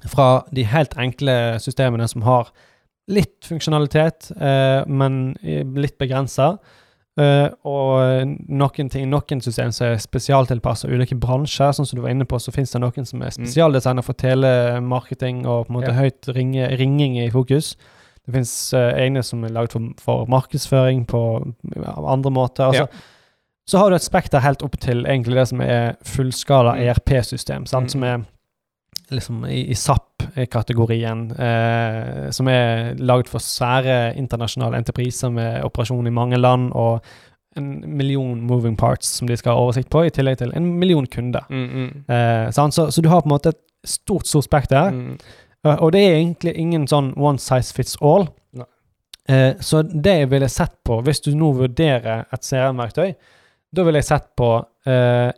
fra 0.08 0.44
de 0.54 0.64
helt 0.64 0.94
enkle 0.98 1.58
systemene 1.60 2.08
som 2.08 2.22
har 2.22 2.50
litt 3.10 3.42
funksjonalitet, 3.48 4.32
eh, 4.40 4.84
men 4.88 5.36
litt 5.44 5.98
begrensa. 5.98 6.58
Eh, 7.20 7.50
og 7.66 8.28
noen 8.48 8.90
ting, 8.92 9.10
noen 9.10 9.42
system 9.42 9.72
som 9.72 9.88
er 9.88 9.96
spesialtilpassa 9.98 10.88
ulike 10.88 11.16
bransjer. 11.18 11.72
Sånn 11.74 11.88
som 11.88 11.98
du 11.98 12.04
var 12.04 12.12
inne 12.12 12.26
på, 12.30 12.38
så 12.38 12.52
finnes 12.54 12.72
det 12.72 12.82
noen 12.82 13.08
som 13.08 13.22
er 13.24 13.30
spesialdesigna 13.34 14.04
for 14.04 14.14
telemarketing 14.14 15.46
og 15.48 15.66
på 15.68 15.72
en 15.74 15.80
måte 15.82 15.94
Ja. 15.94 16.02
høyt 16.04 16.28
ringe, 16.36 16.68
ringing 16.78 17.18
i 17.18 17.30
fokus. 17.32 17.76
Det 18.28 18.34
finnes 18.36 18.74
eh, 18.74 18.94
egne 19.08 19.24
som 19.24 19.44
er 19.46 19.50
laget 19.50 19.72
for, 19.72 19.90
for 19.98 20.26
markedsføring 20.28 21.08
på 21.08 21.54
andre 21.88 22.30
måter. 22.30 22.66
Altså, 22.68 22.88
Ja. 22.88 22.88
Så 23.68 23.78
har 23.82 23.90
du 23.90 23.98
et 23.98 24.06
spekter 24.06 24.40
helt 24.40 24.64
opp 24.64 24.78
til 24.80 25.06
egentlig 25.06 25.36
det 25.36 25.48
som 25.50 25.62
er 25.62 25.96
fullskala 26.08 26.78
Mm. 26.78 26.82
ERP-system. 26.88 27.66
Mm. 27.68 27.90
som 27.90 28.04
er 28.04 28.26
liksom 29.12 29.46
i, 29.46 29.70
i 29.72 29.76
SAP-kategorien, 29.76 31.32
eh, 31.32 32.30
som 32.32 32.48
er 32.48 32.96
laget 33.00 33.30
for 33.30 33.40
svære 33.40 34.16
internasjonale 34.18 34.78
entrepriser 34.78 35.32
med 35.32 35.64
operasjon 35.64 36.08
i 36.08 36.12
mange 36.12 36.38
land 36.38 36.72
og 36.76 37.02
en 37.58 37.98
million 37.98 38.42
moving 38.42 38.78
parts 38.78 39.08
som 39.08 39.28
de 39.28 39.38
skal 39.38 39.56
ha 39.56 39.64
oversikt 39.64 39.90
på, 39.90 40.04
i 40.06 40.10
tillegg 40.14 40.38
til 40.38 40.52
en 40.56 40.74
million 40.80 41.08
kunder. 41.08 41.48
Mm, 41.50 41.68
mm. 41.68 42.04
Eh? 42.14 42.52
Så, 42.52 42.92
så 42.92 43.02
du 43.02 43.10
har 43.10 43.22
på 43.22 43.30
en 43.30 43.36
måte 43.36 43.50
et 43.50 43.62
stort, 43.86 44.28
stort 44.28 44.46
spekter. 44.46 44.92
Mm. 44.92 45.18
Uh, 45.66 45.76
og 45.82 45.92
det 45.92 46.04
er 46.06 46.20
egentlig 46.20 46.54
ingen 46.60 46.86
sånn 46.88 47.14
one 47.18 47.40
size 47.42 47.74
fits 47.74 47.98
all. 48.02 48.28
Eh, 49.28 49.58
så 49.60 49.82
det 49.82 50.14
jeg 50.22 50.30
ville 50.32 50.48
sett 50.50 50.78
på, 50.88 51.02
hvis 51.04 51.20
du 51.26 51.34
nå 51.36 51.50
vurderer 51.58 52.28
et 52.32 52.46
CRM-verktøy, 52.46 53.10
da 53.76 53.84
ville 53.84 54.02
jeg 54.02 54.10
sett 54.10 54.30
på 54.40 54.52
eh, 54.88 55.32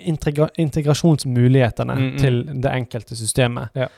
integra 0.00 0.48
integrasjonsmulighetene 0.56 1.94
Mm, 1.94 2.06
mm. 2.06 2.18
til 2.18 2.40
det 2.62 2.72
enkelte 2.72 3.16
systemet. 3.16 3.68
Ja. 3.76 3.88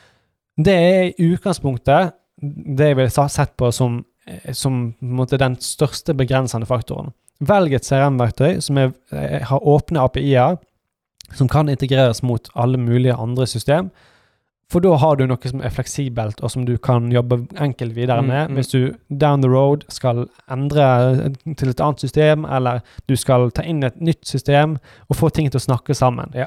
Det 0.56 0.74
er 0.74 1.02
i 1.10 1.30
utgangspunktet 1.32 2.12
det 2.42 2.90
jeg 2.90 2.96
ville 2.98 3.28
sett 3.30 3.56
på 3.56 3.70
som, 3.72 4.04
eh, 4.26 4.52
som 4.52 4.94
på 5.00 5.38
den 5.38 5.56
største 5.60 6.14
begrensende 6.14 6.66
faktoren. 6.66 7.12
Velg 7.40 7.74
et 7.74 7.86
CRM-verktøy 7.86 8.60
som 8.60 8.78
er, 8.78 8.92
eh, 9.12 9.42
har 9.42 9.66
åpne 9.66 10.00
API-er, 10.00 10.58
som 11.34 11.48
kan 11.48 11.68
integreres 11.68 12.22
mot 12.22 12.48
alle 12.54 12.78
mulige 12.78 13.14
andre 13.14 13.46
system. 13.46 13.90
For 14.72 14.80
da 14.80 14.94
har 14.96 15.18
du 15.20 15.26
noe 15.28 15.50
som 15.50 15.60
er 15.60 15.72
fleksibelt, 15.74 16.40
og 16.40 16.50
som 16.50 16.64
du 16.64 16.78
kan 16.80 17.10
jobbe 17.12 17.42
enkelt 17.60 17.92
videre 17.96 18.22
Mm, 18.22 18.28
med. 18.32 18.50
mm. 18.50 18.54
Hvis 18.56 18.70
du 18.72 18.94
down 19.20 19.42
the 19.44 19.50
road 19.52 19.84
skal 19.92 20.24
endre 20.50 21.32
til 21.58 21.68
et 21.68 21.80
annet 21.84 22.00
system, 22.00 22.46
eller 22.48 22.80
du 23.08 23.14
skal 23.16 23.50
ta 23.52 23.62
inn 23.68 23.82
et 23.84 24.00
nytt 24.00 24.24
system 24.26 24.78
og 25.10 25.16
få 25.18 25.28
ting 25.30 25.50
til 25.52 25.60
å 25.60 25.66
snakke 25.66 25.94
sammen. 25.94 26.32
Ja. 26.34 26.46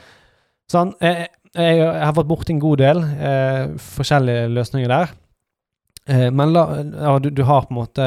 Sånn, 0.71 0.95
jeg, 1.01 1.27
jeg, 1.53 1.77
jeg 1.77 2.01
har 2.01 2.15
vært 2.17 2.27
borti 2.31 2.53
en 2.55 2.59
god 2.63 2.81
del 2.81 3.03
eh, 3.03 3.67
forskjellige 3.77 4.49
løsninger 4.57 4.89
der. 4.89 5.13
Eh, 6.09 6.27
men 6.33 6.51
la, 6.53 6.65
ja, 6.81 7.13
du, 7.19 7.29
du 7.29 7.43
har 7.45 7.61
på 7.65 7.73
en 7.73 7.79
måte 7.83 8.05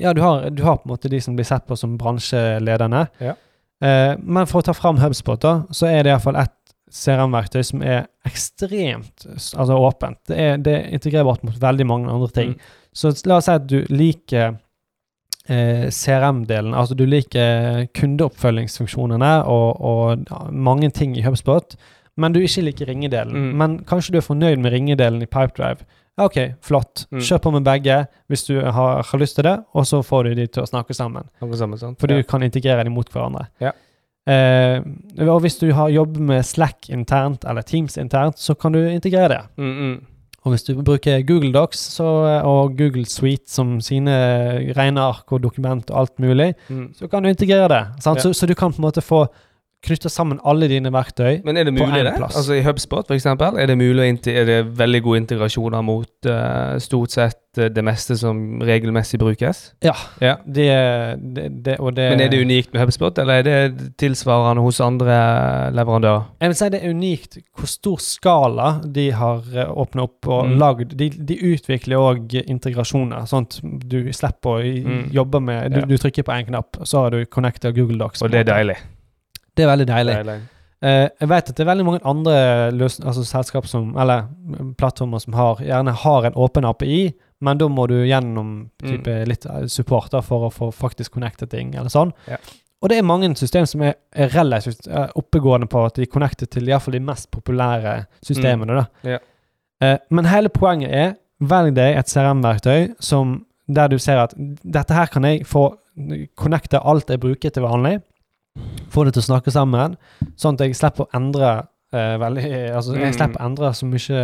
Ja, 0.00 0.12
du 0.12 0.20
har, 0.24 0.50
du 0.50 0.62
har 0.64 0.76
på 0.80 0.88
en 0.88 0.92
måte 0.96 1.08
de 1.12 1.20
som 1.20 1.36
blir 1.36 1.44
sett 1.48 1.66
på 1.68 1.76
som 1.76 1.98
bransjeledende. 2.00 3.06
Ja. 3.20 3.34
Eh, 3.84 4.14
men 4.20 4.46
for 4.48 4.60
å 4.62 4.66
ta 4.68 4.72
fram 4.76 4.98
HubSpot, 5.00 5.40
da, 5.44 5.54
så 5.74 5.88
er 5.92 6.02
det 6.04 6.12
iallfall 6.14 6.36
ett 6.40 6.52
CRM-verktøy 6.94 7.62
som 7.66 7.82
er 7.82 8.04
ekstremt 8.28 9.24
altså 9.34 9.78
åpent. 9.82 10.20
Det 10.30 10.36
er, 10.38 10.60
det 10.62 10.74
er 10.78 10.92
integrerbart 10.94 11.42
mot 11.46 11.56
veldig 11.60 11.86
mange 11.90 12.12
andre 12.12 12.28
ting. 12.36 12.52
Mm. 12.54 12.76
Så 12.94 13.10
la 13.26 13.40
oss 13.40 13.48
si 13.48 13.56
at 13.56 13.66
du 13.66 13.80
liker 13.90 14.54
eh, 15.48 15.88
CRM-delen, 15.90 16.74
altså 16.78 16.94
du 16.94 17.02
liker 17.08 17.88
kundeoppfølgingsfunksjonene 17.98 19.32
og, 19.50 19.82
og 19.82 20.24
ja, 20.30 20.44
mange 20.50 20.90
ting 20.94 21.16
i 21.18 21.24
HubSpot, 21.26 21.74
men 22.16 22.34
du 22.34 22.38
ikke 22.44 22.62
liker 22.68 22.86
ringedelen. 22.92 23.34
Mm. 23.34 23.52
Men 23.58 23.76
kanskje 23.90 24.14
du 24.14 24.20
er 24.20 24.26
fornøyd 24.28 24.62
med 24.62 24.74
ringedelen 24.76 25.24
i 25.24 25.30
Pipedrive. 25.30 25.82
Ja, 26.14 26.28
OK, 26.28 26.38
flott. 26.62 27.08
Mm. 27.10 27.24
Kjør 27.26 27.40
på 27.42 27.50
med 27.56 27.64
begge 27.66 27.96
hvis 28.30 28.46
du 28.46 28.54
har, 28.62 29.02
har 29.02 29.18
lyst 29.18 29.34
til 29.40 29.48
det, 29.48 29.56
og 29.74 29.86
så 29.90 29.98
får 30.06 30.28
du 30.28 30.36
de 30.38 30.46
til 30.46 30.62
å 30.62 30.68
snakke 30.70 30.94
sammen. 30.94 31.26
Sammen, 31.42 31.80
sant? 31.80 31.98
For 31.98 32.06
Ja. 32.10 32.20
du 32.22 32.28
kan 32.30 32.46
integrere 32.46 32.84
dem 32.86 32.94
mot 32.94 33.10
hverandre. 33.10 33.48
Ja. 33.58 33.72
Eh, 34.26 34.80
og 35.28 35.40
hvis 35.44 35.58
du 35.60 35.66
har 35.76 35.88
jobbet 35.92 36.20
med 36.20 36.42
Slack 36.48 36.88
internt 36.88 37.44
eller 37.44 37.62
Teams 37.62 37.96
internt, 38.00 38.38
så 38.40 38.54
kan 38.54 38.72
du 38.72 38.78
integrere 38.88 39.28
det. 39.28 39.40
Mm, 39.60 39.72
mm. 39.76 39.96
Og 40.44 40.52
hvis 40.52 40.62
du 40.66 40.74
bruker 40.82 41.22
Google 41.24 41.52
Docs 41.52 41.78
så, 41.96 42.04
og 42.44 42.74
Google 42.76 43.06
Suite 43.08 43.48
som 43.48 43.78
sine 43.80 44.12
regneark 44.76 45.32
og 45.32 45.40
dokument 45.42 45.90
og 45.90 46.00
alt 46.00 46.18
mulig, 46.20 46.54
Mm. 46.68 46.90
så 46.94 47.08
kan 47.08 47.22
du 47.22 47.28
integrere 47.28 47.68
det. 47.68 47.82
Ja. 48.06 48.14
Så, 48.20 48.32
så 48.32 48.46
du 48.46 48.54
kan 48.54 48.72
på 48.72 48.76
en 48.82 48.84
måte 48.88 49.00
få 49.02 49.26
knytta 49.84 50.10
sammen 50.12 50.40
alle 50.44 50.68
dine 50.70 50.90
verktøy. 50.94 51.42
Men 51.44 51.56
er 51.60 51.64
det 51.68 51.74
mulig, 51.76 52.02
det? 52.06 52.14
plass. 52.16 52.36
Altså 52.40 52.56
I 52.58 52.62
HubSpot, 52.66 53.10
eksempel, 53.14 53.58
er 53.60 53.66
det 53.70 53.76
mulig 53.78 54.10
er 54.26 54.44
det 54.48 54.58
veldig 54.78 55.02
gode 55.04 55.22
integrasjoner 55.24 55.82
mot 55.84 56.28
uh, 56.28 56.78
stort 56.82 57.10
sett 57.14 57.58
eh, 57.58 57.68
det 57.70 57.84
meste 57.84 58.16
som 58.18 58.60
regelmessig 58.64 59.18
brukes? 59.20 59.74
Ja. 59.84 59.94
Ja. 60.20 60.36
Det, 60.46 60.66
det, 61.36 61.48
det, 61.64 61.76
Men 61.78 62.20
er 62.20 62.28
det 62.32 62.40
unikt 62.42 62.72
med 62.74 62.82
HubSpot, 62.84 63.18
eller 63.18 63.42
er 63.42 63.42
det 63.46 63.90
tilsvarende 64.00 64.62
hos 64.64 64.80
andre 64.80 65.18
leverandører? 65.76 66.24
Jeg 66.40 66.48
vil 66.52 66.58
si 66.58 66.68
det 66.74 66.80
er 66.82 66.94
unikt 66.94 67.38
hvor 67.54 67.70
stor 67.70 68.00
skala 68.02 68.68
de 68.94 69.10
har 69.12 69.42
åpna 69.70 70.08
opp 70.08 70.26
og 70.28 70.44
Mm. 70.44 70.58
lagd. 70.60 70.96
De, 70.98 71.08
de 71.10 71.36
utvikler 71.54 71.96
òg 72.00 72.34
integrasjoner, 72.46 73.24
sånn 73.30 73.46
at 73.46 73.60
du 73.88 74.12
slipper 74.12 74.50
å 74.58 74.62
Mm. 74.64 75.10
jobbe 75.12 75.40
med 75.40 75.72
du, 75.72 75.80
Ja. 75.80 75.86
du 75.86 75.96
trykker 75.96 76.22
på 76.24 76.32
en 76.32 76.46
knapp, 76.46 76.76
så 76.84 76.98
har 77.04 77.10
du 77.10 77.24
connecta 77.26 77.70
Google 77.72 77.98
Docs. 77.98 78.22
Og 78.22 78.30
det 78.30 78.40
er 78.40 78.52
deilig. 78.52 78.76
Det 79.54 79.64
er 79.64 79.70
veldig 79.70 79.86
deilig. 79.90 80.16
Deilig. 80.20 80.40
Uh, 80.84 81.06
jeg 81.08 81.28
vet 81.30 81.48
at 81.48 81.56
det 81.56 81.64
er 81.64 81.70
veldig 81.70 81.84
mange 81.86 82.02
andre 82.04 82.34
løs 82.76 82.98
altså 83.00 83.22
selskap 83.24 83.68
som, 83.70 83.94
eller 84.00 84.26
mm, 84.28 84.74
plattformer 84.80 85.22
som 85.22 85.36
har, 85.38 85.62
gjerne 85.64 85.94
har 86.02 86.26
en 86.28 86.36
åpen 86.44 86.66
API, 86.68 87.14
men 87.44 87.60
da 87.60 87.68
må 87.72 87.86
du 87.88 87.96
gjennom 88.04 88.50
type 88.82 89.14
litt 89.28 89.46
supporter 89.46 89.72
support 89.72 90.12
da, 90.12 90.20
for 90.24 90.48
å 90.48 90.52
få 90.52 90.68
faktisk 90.74 91.16
connecte 91.16 91.48
ting, 91.50 91.72
eller 91.74 91.92
sånn. 91.92 92.12
Ja. 92.28 92.36
Og 92.84 92.90
det 92.92 92.98
er 93.00 93.06
mange 93.08 93.30
system 93.40 93.64
som 93.68 93.82
er, 93.86 93.94
er 94.12 94.32
relativt 94.34 94.88
eh, 94.90 95.06
oppegående 95.16 95.68
på 95.72 95.86
at 95.86 95.96
de 95.96 96.08
connecter 96.10 96.48
til 96.52 96.68
iallfall 96.68 96.98
de 96.98 97.00
mest 97.04 97.30
populære 97.32 97.94
systemene. 98.24 98.82
da. 98.82 99.14
Ja. 99.14 99.20
Uh, 99.80 99.96
men 100.14 100.28
hele 100.28 100.52
poenget 100.52 100.92
er 100.92 101.14
velg 101.40 101.72
deg 101.78 101.96
et 101.96 102.12
CRM-verktøy 102.12 102.92
som 103.02 103.38
der 103.72 103.88
du 103.88 103.96
ser 103.98 104.20
at 104.26 104.34
dette 104.36 104.92
her 104.92 105.08
kan 105.08 105.24
jeg 105.24 105.46
få 105.48 105.70
connecte 106.36 106.82
alt 106.84 107.08
jeg 107.08 107.22
bruker 107.22 107.54
til 107.54 107.64
vanlig. 107.64 108.02
Få 108.94 109.04
det 109.04 109.14
til 109.16 109.22
å 109.24 109.28
snakke 109.28 109.50
sammen, 109.54 109.96
sånn 110.38 110.54
at 110.58 110.66
jeg 110.68 110.76
slipper 110.80 111.06
å 111.08 111.14
endre 111.20 111.54
Uh, 111.94 112.16
veldig 112.18 112.48
Altså, 112.74 112.96
jeg 112.98 113.12
Mm. 113.12 113.12
slipper 113.14 113.38
å 113.38 113.44
endre 113.46 113.68
så 113.70 113.86
mye 113.86 114.22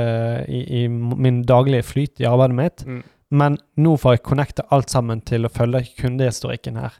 i, 0.48 0.82
i 0.82 0.88
min 0.88 1.44
daglige 1.46 1.84
flyt 1.86 2.18
i 2.18 2.24
arbeidet 2.26 2.56
mitt. 2.56 2.82
Mm. 2.84 3.02
Men 3.30 3.58
nå 3.78 3.92
får 3.96 4.16
jeg 4.16 4.22
connecte 4.26 4.64
alt 4.74 4.90
sammen 4.90 5.20
til 5.20 5.46
å 5.46 5.50
følge 5.54 5.84
kundehistorikken 6.00 6.74
her. 6.80 6.90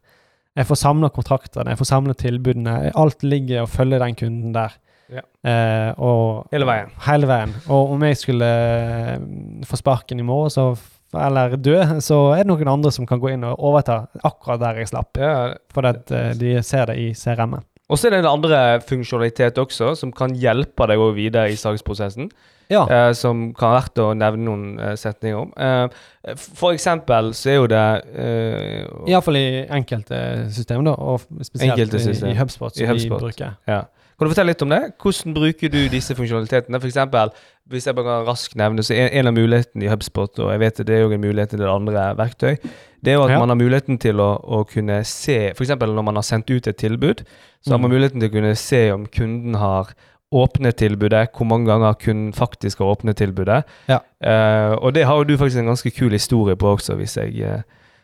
Jeg 0.54 0.66
får 0.68 0.78
samla 0.78 1.10
kontraktene, 1.10 1.70
jeg 1.74 1.78
får 1.80 1.90
samla 1.90 2.14
tilbudene. 2.14 2.92
Alt 2.94 3.24
ligger 3.26 3.64
å 3.64 3.66
følge 3.66 3.98
den 3.98 4.14
kunden 4.14 4.52
der. 4.54 4.76
Ja. 5.10 5.22
Eh, 5.42 5.90
og, 5.98 6.46
Hele 6.52 6.66
veien. 6.70 6.94
Hele 7.08 7.26
veien. 7.26 7.54
Og 7.68 7.90
om 7.96 8.06
jeg 8.06 8.16
skulle 8.22 8.46
eh, 8.46 9.18
få 9.66 9.76
sparken 9.76 10.20
i 10.20 10.22
morgen, 10.22 10.50
så, 10.54 10.76
eller 11.14 11.56
dø, 11.58 11.78
så 12.04 12.20
er 12.36 12.44
det 12.44 12.50
noen 12.52 12.68
andre 12.70 12.92
som 12.94 13.06
kan 13.08 13.20
gå 13.22 13.32
inn 13.34 13.44
og 13.48 13.58
overta 13.70 14.04
akkurat 14.22 14.60
der 14.62 14.78
jeg 14.82 14.92
slapp. 14.92 15.18
Ja. 15.18 15.54
Fordi 15.74 15.92
at 15.96 16.14
eh, 16.14 16.30
de 16.38 16.54
ser 16.66 16.86
det 16.92 16.98
i 17.02 17.10
CRM-en. 17.16 17.64
Og 17.90 17.98
så 17.98 18.06
er 18.06 18.14
det 18.14 18.20
en 18.22 18.30
andre 18.30 18.58
funksjonalitet 18.86 19.58
også, 19.58 19.96
som 19.98 20.12
kan 20.14 20.36
hjelpe 20.38 20.86
deg 20.86 21.00
også 21.02 21.16
videre 21.16 21.50
i 21.50 21.58
salgsprosessen. 21.58 22.30
Ja. 22.70 22.84
eh, 22.86 23.08
som 23.18 23.48
kan 23.58 23.72
være 23.72 23.80
verdt 23.80 23.98
å 23.98 24.10
nevne 24.14 24.44
noen 24.46 24.66
eh, 24.78 24.92
setninger 24.94 25.40
om. 25.40 25.48
Eh, 25.58 26.36
for 26.38 26.70
eksempel 26.70 27.32
så 27.34 27.50
er 27.50 27.56
jo 27.56 27.64
det 27.72 27.80
eh, 28.14 28.84
Iallfall 29.10 29.40
i 29.40 29.46
enkelte 29.74 30.20
system, 30.54 30.84
da, 30.86 30.94
og 30.94 31.24
spesielt 31.42 31.96
i, 31.98 32.04
i 32.30 32.36
HubSpot, 32.38 32.70
som 32.70 32.84
I 32.84 32.92
HubSpot. 32.92 33.16
vi 33.18 33.26
bruker. 33.26 33.56
Ja. 33.66 33.80
Kan 34.20 34.28
du 34.28 34.34
fortelle 34.34 34.52
litt 34.52 34.62
om 34.66 34.68
det? 34.68 34.78
Hvordan 35.00 35.32
bruker 35.32 35.70
du 35.72 35.78
disse 35.88 36.12
funksjonalitetene? 36.12 36.76
For 36.76 36.90
eksempel, 36.90 37.30
hvis 37.72 37.86
jeg 37.88 37.96
bare 37.96 38.04
kan 38.04 38.26
raskt 38.28 38.56
nevne, 38.60 38.84
så 38.84 38.92
er 38.92 39.14
en 39.16 39.30
av 39.30 39.32
mulighetene 39.32 39.86
i 39.86 39.88
HubSpot, 39.88 40.42
og 40.44 40.50
jeg 40.52 40.60
vet 40.60 40.82
det 40.84 40.96
er 40.98 41.00
jo 41.06 41.14
en 41.16 41.22
mulighet 41.24 41.54
til 41.54 41.62
det 41.62 41.70
andre 41.72 42.02
verktøy, 42.18 42.58
det 43.00 43.14
er 43.14 43.16
jo 43.16 43.22
at 43.24 43.30
Ja. 43.32 43.38
man 43.40 43.48
har 43.48 43.56
muligheten 43.56 43.96
til 43.98 44.20
å, 44.20 44.36
å 44.44 44.60
kunne 44.68 45.00
se 45.08 45.38
F.eks. 45.54 45.70
når 45.80 46.04
man 46.04 46.20
har 46.20 46.26
sendt 46.26 46.50
ut 46.52 46.68
et 46.68 46.76
tilbud, 46.76 47.24
så 47.64 47.72
har 47.72 47.78
man 47.80 47.90
Mm. 47.90 47.96
muligheten 47.96 48.20
til 48.20 48.28
å 48.28 48.32
kunne 48.32 48.54
se 48.56 48.82
om 48.92 49.06
kunden 49.06 49.54
har 49.56 49.94
åpnet 50.32 50.76
tilbudet, 50.76 51.30
hvor 51.32 51.46
mange 51.46 51.66
ganger 51.66 51.94
kunden 51.94 52.32
faktisk 52.36 52.78
har 52.78 52.92
åpnet 52.94 53.16
tilbudet. 53.16 53.64
Ja. 53.88 53.98
Uh, 54.22 54.76
og 54.84 54.92
det 54.94 55.06
har 55.06 55.16
jo 55.16 55.24
du 55.24 55.36
faktisk 55.38 55.58
en 55.58 55.66
ganske 55.72 55.90
kul 55.96 56.10
historie 56.12 56.56
på 56.56 56.76
også, 56.76 56.94
hvis 57.00 57.16
jeg 57.16 57.40
eh, 57.40 57.62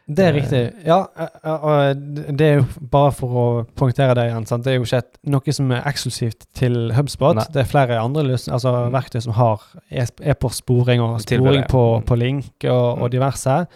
Det 0.08 0.22
er 0.22 0.32
riktig. 0.36 0.60
Ja, 0.86 1.00
eh, 1.18 1.28
eh, 1.44 1.64
og 1.66 1.96
det 2.38 2.46
er 2.46 2.54
jo 2.60 2.66
bare 2.92 3.10
for 3.12 3.28
å 3.28 3.46
poengtere 3.74 4.14
det 4.14 4.28
igjen. 4.28 4.46
Sant? 4.46 4.62
Det 4.64 4.72
er 4.72 4.76
jo 4.78 4.84
ikke 4.86 5.02
noe 5.34 5.52
som 5.56 5.72
er 5.74 5.82
eksklusivt 5.90 6.46
til 6.54 6.92
HubSpot. 6.94 7.34
Nei. 7.34 7.44
Det 7.52 7.64
er 7.64 7.70
flere 7.72 7.98
andre 7.98 8.22
løs 8.22 8.46
altså, 8.48 8.70
Mm. 8.86 8.92
verktøy 8.94 9.20
som 9.22 9.32
har 9.32 9.62
e-postsporing 9.90 11.00
og 11.02 11.20
sporing 11.20 11.64
på, 11.68 11.82
mm. 12.00 12.04
på 12.06 12.18
link 12.18 12.64
og, 12.64 12.98
og 13.02 13.08
Mm. 13.08 13.10
diverse. 13.10 13.66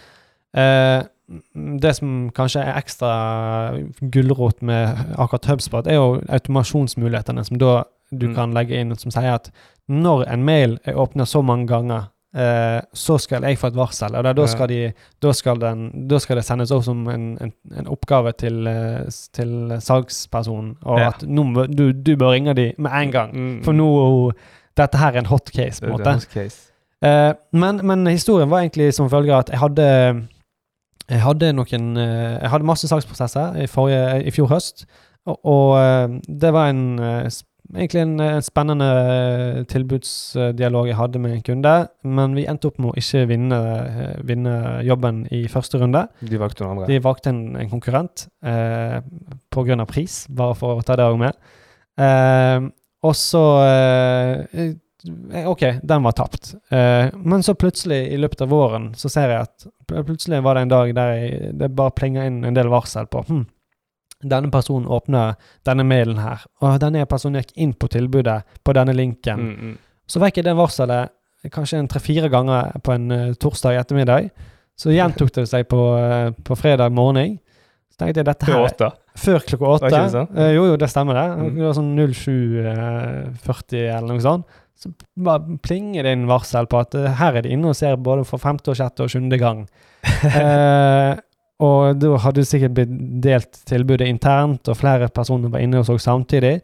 Eh, 0.54 1.02
det 1.80 1.96
som 1.96 2.30
kanskje 2.34 2.62
er 2.64 2.78
ekstra 2.78 3.10
gulrot 4.10 4.62
med 4.62 4.96
akkurat 5.18 5.46
HubSpot, 5.46 5.87
er 5.87 5.94
jo 5.94 6.20
automasjonsmulighetene 6.28 7.44
som 7.44 7.58
da 7.58 7.84
du 8.12 8.26
Mm. 8.28 8.34
kan 8.34 8.52
legge 8.54 8.78
inn, 8.80 8.96
som 8.99 9.10
sier 9.10 9.34
at 9.34 9.50
når 9.88 10.25
en 10.32 10.44
mail 10.44 10.78
er 10.84 10.94
åpna 10.94 11.25
så 11.26 11.42
mange 11.44 11.66
ganger, 11.66 12.08
så 12.94 13.16
skal 13.18 13.42
jeg 13.42 13.58
få 13.58 13.66
et 13.72 13.76
varsel. 13.76 14.14
Og 14.14 14.25
da, 14.37 14.46
skal, 14.46 14.68
de, 14.70 14.92
da, 15.22 15.32
skal, 15.34 15.58
den, 15.58 15.80
da 16.08 16.18
skal 16.22 16.38
det 16.38 16.44
sendes 16.46 16.70
opp 16.70 16.84
som 16.87 17.00
en, 17.10 17.25
en, 17.42 17.52
en 17.75 17.88
oppgave 17.90 18.32
til, 18.38 18.66
eh, 18.70 19.08
til 19.34 19.72
salgspersonen. 19.82 20.76
Og 20.87 20.99
Ja. 21.00 21.08
at 21.08 21.25
nå, 21.26 21.66
du, 21.66 21.90
du 21.92 22.12
bør 22.16 22.30
ringe 22.37 22.54
dem 22.54 22.72
med 22.78 22.90
en 23.02 23.10
gang. 23.10 23.34
mm, 23.34 23.62
For 23.64 23.72
nå 23.75 24.32
Dette 24.78 24.96
her 24.99 25.12
er 25.12 25.18
en 25.25 25.26
hot 25.26 25.50
case, 25.52 25.80
på 25.82 25.87
en 25.90 25.92
måte. 25.99 26.04
Eh, 27.02 27.32
men, 27.52 27.80
men 27.87 28.06
historien 28.06 28.50
var 28.50 28.60
egentlig 28.62 28.94
som 28.94 29.10
følger 29.10 29.34
at 29.38 29.50
jeg 29.50 29.58
hadde 29.58 29.87
Jeg 31.10 31.20
hadde 31.25 31.52
noen 31.52 31.96
eh, 31.96 32.38
Jeg 32.42 32.50
hadde 32.52 32.64
masse 32.68 32.88
salgsprosesser 32.88 33.56
i, 33.64 33.66
forrige, 33.66 34.22
i 34.26 34.30
fjor 34.30 34.46
høst. 34.52 34.84
Og, 35.26 35.40
og 35.44 35.78
eh, 35.80 36.20
det 36.40 36.52
var 36.54 36.70
en 36.70 36.99
eh, 36.99 37.26
egentlig 37.74 38.02
en, 38.02 38.14
en, 38.24 38.42
spennende 38.44 38.88
eh, 39.00 39.60
tilbudsdialog 39.70 40.90
jeg 40.90 40.98
hadde 40.98 41.22
med 41.22 41.36
en 41.36 41.44
kunde. 41.46 41.74
Men 42.18 42.34
vi 42.38 42.46
endte 42.50 42.70
opp 42.70 42.80
med 42.82 42.92
å 42.92 42.98
ikke 43.00 43.24
vinne, 43.30 43.60
eh, 43.86 44.12
vinne 44.26 44.54
jobben 44.86 45.24
i 45.34 45.44
første 45.52 45.80
runde. 45.80 46.06
De 46.20 46.40
valgte 46.40 46.64
noen 46.64 46.76
andre. 46.76 46.90
De 46.90 47.00
valgte 47.04 47.32
en, 47.32 47.40
en 47.60 47.72
konkurrent 47.72 48.26
eh, 48.42 49.00
pga. 49.54 49.80
pris, 49.90 50.22
bare 50.28 50.58
for 50.58 50.80
å 50.80 50.86
ta 50.86 50.98
det 50.98 51.08
òg 51.08 51.18
med. 51.20 51.50
Eh, 52.00 52.70
og 53.06 53.16
så 53.16 53.44
eh, 53.64 54.66
eh, 55.32 55.48
OK, 55.48 55.62
den 55.82 56.02
var 56.04 56.16
tapt. 56.18 56.54
Eh, 56.68 57.06
men 57.14 57.42
så 57.42 57.54
plutselig, 57.54 58.02
i 58.12 58.18
løpet 58.20 58.44
av 58.44 58.52
våren, 58.52 58.90
så 58.96 59.08
ser 59.12 59.32
jeg 59.32 59.46
at 59.48 59.70
plutselig 60.06 60.42
var 60.44 60.56
det 60.56 60.66
en 60.66 60.74
dag 60.74 60.92
der 60.96 61.14
jeg, 61.16 61.54
det 61.60 61.72
bare 61.76 61.96
plinga 61.96 62.26
inn 62.28 62.42
en 62.44 62.56
del 62.56 62.70
varsel 62.72 63.08
på 63.10 63.24
hm, 63.28 63.46
denne 64.20 64.50
personen 64.52 64.88
åpner 64.90 65.36
denne 65.66 65.84
mailen 65.86 66.20
her, 66.20 66.44
og 66.60 66.80
denne 66.82 67.06
personen 67.08 67.40
gikk 67.40 67.54
inn 67.56 67.72
på 67.72 67.88
tilbudet 67.92 68.42
på 68.64 68.74
denne 68.76 68.94
linken. 68.96 69.40
Mm, 69.40 69.70
mm. 69.70 69.76
Så 70.10 70.20
fikk 70.22 70.40
jeg 70.40 70.48
det 70.48 70.56
varselet 70.58 71.14
kanskje 71.54 71.80
en 71.80 71.88
tre-fire 71.88 72.28
ganger 72.28 72.74
på 72.84 72.92
en 72.92 73.12
uh, 73.14 73.28
torsdag 73.40 73.78
ettermiddag. 73.80 74.28
Så 74.76 74.92
gjentok 74.92 75.32
det 75.36 75.46
seg 75.48 75.68
på, 75.70 75.78
uh, 75.96 76.32
på 76.44 76.56
fredag 76.58 76.92
morgen. 76.92 77.38
Så 77.92 78.02
tenkte 78.02 78.20
jeg 78.20 78.28
dette 78.28 78.48
Før 78.48 78.58
her 78.58 78.66
åtte. 78.68 78.90
Før 79.20 79.46
klokka 79.46 79.70
åtte. 79.78 80.02
Sånn? 80.12 80.28
Uh, 80.36 80.50
jo, 80.52 80.66
jo, 80.72 80.76
det 80.80 80.90
stemmer 80.92 81.16
det. 81.16 81.26
Mm. 81.38 81.54
Det 81.56 81.64
var 81.68 81.78
sånn 81.78 81.94
07.40 81.96 83.86
eller 83.86 84.10
noe 84.10 84.26
sånt. 84.26 84.60
Så 84.80 84.92
bare 85.20 85.58
plinger 85.64 86.06
det 86.06 86.14
inn 86.16 86.28
varsel 86.28 86.68
på 86.68 86.78
at 86.80 86.94
her 87.20 87.36
er 87.36 87.44
de 87.44 87.52
inne 87.52 87.72
og 87.72 87.76
ser 87.76 87.98
både 88.00 88.24
for 88.28 88.40
femte, 88.40 88.72
og 88.72 88.78
sjette 88.78 89.04
og 89.04 89.12
sjuende 89.12 89.40
gang. 89.40 89.66
og 91.60 91.98
da 92.00 92.14
hadde 92.24 92.40
det 92.40 92.48
sikkert 92.48 92.76
blitt 92.76 92.92
delt 93.24 93.60
tilbudet 93.68 94.08
internt, 94.08 94.68
og 94.68 94.78
flere 94.80 95.10
personer 95.12 95.52
var 95.52 95.64
inne 95.64 95.82
og 95.82 95.88
så 95.88 95.98
samtidig. 96.00 96.58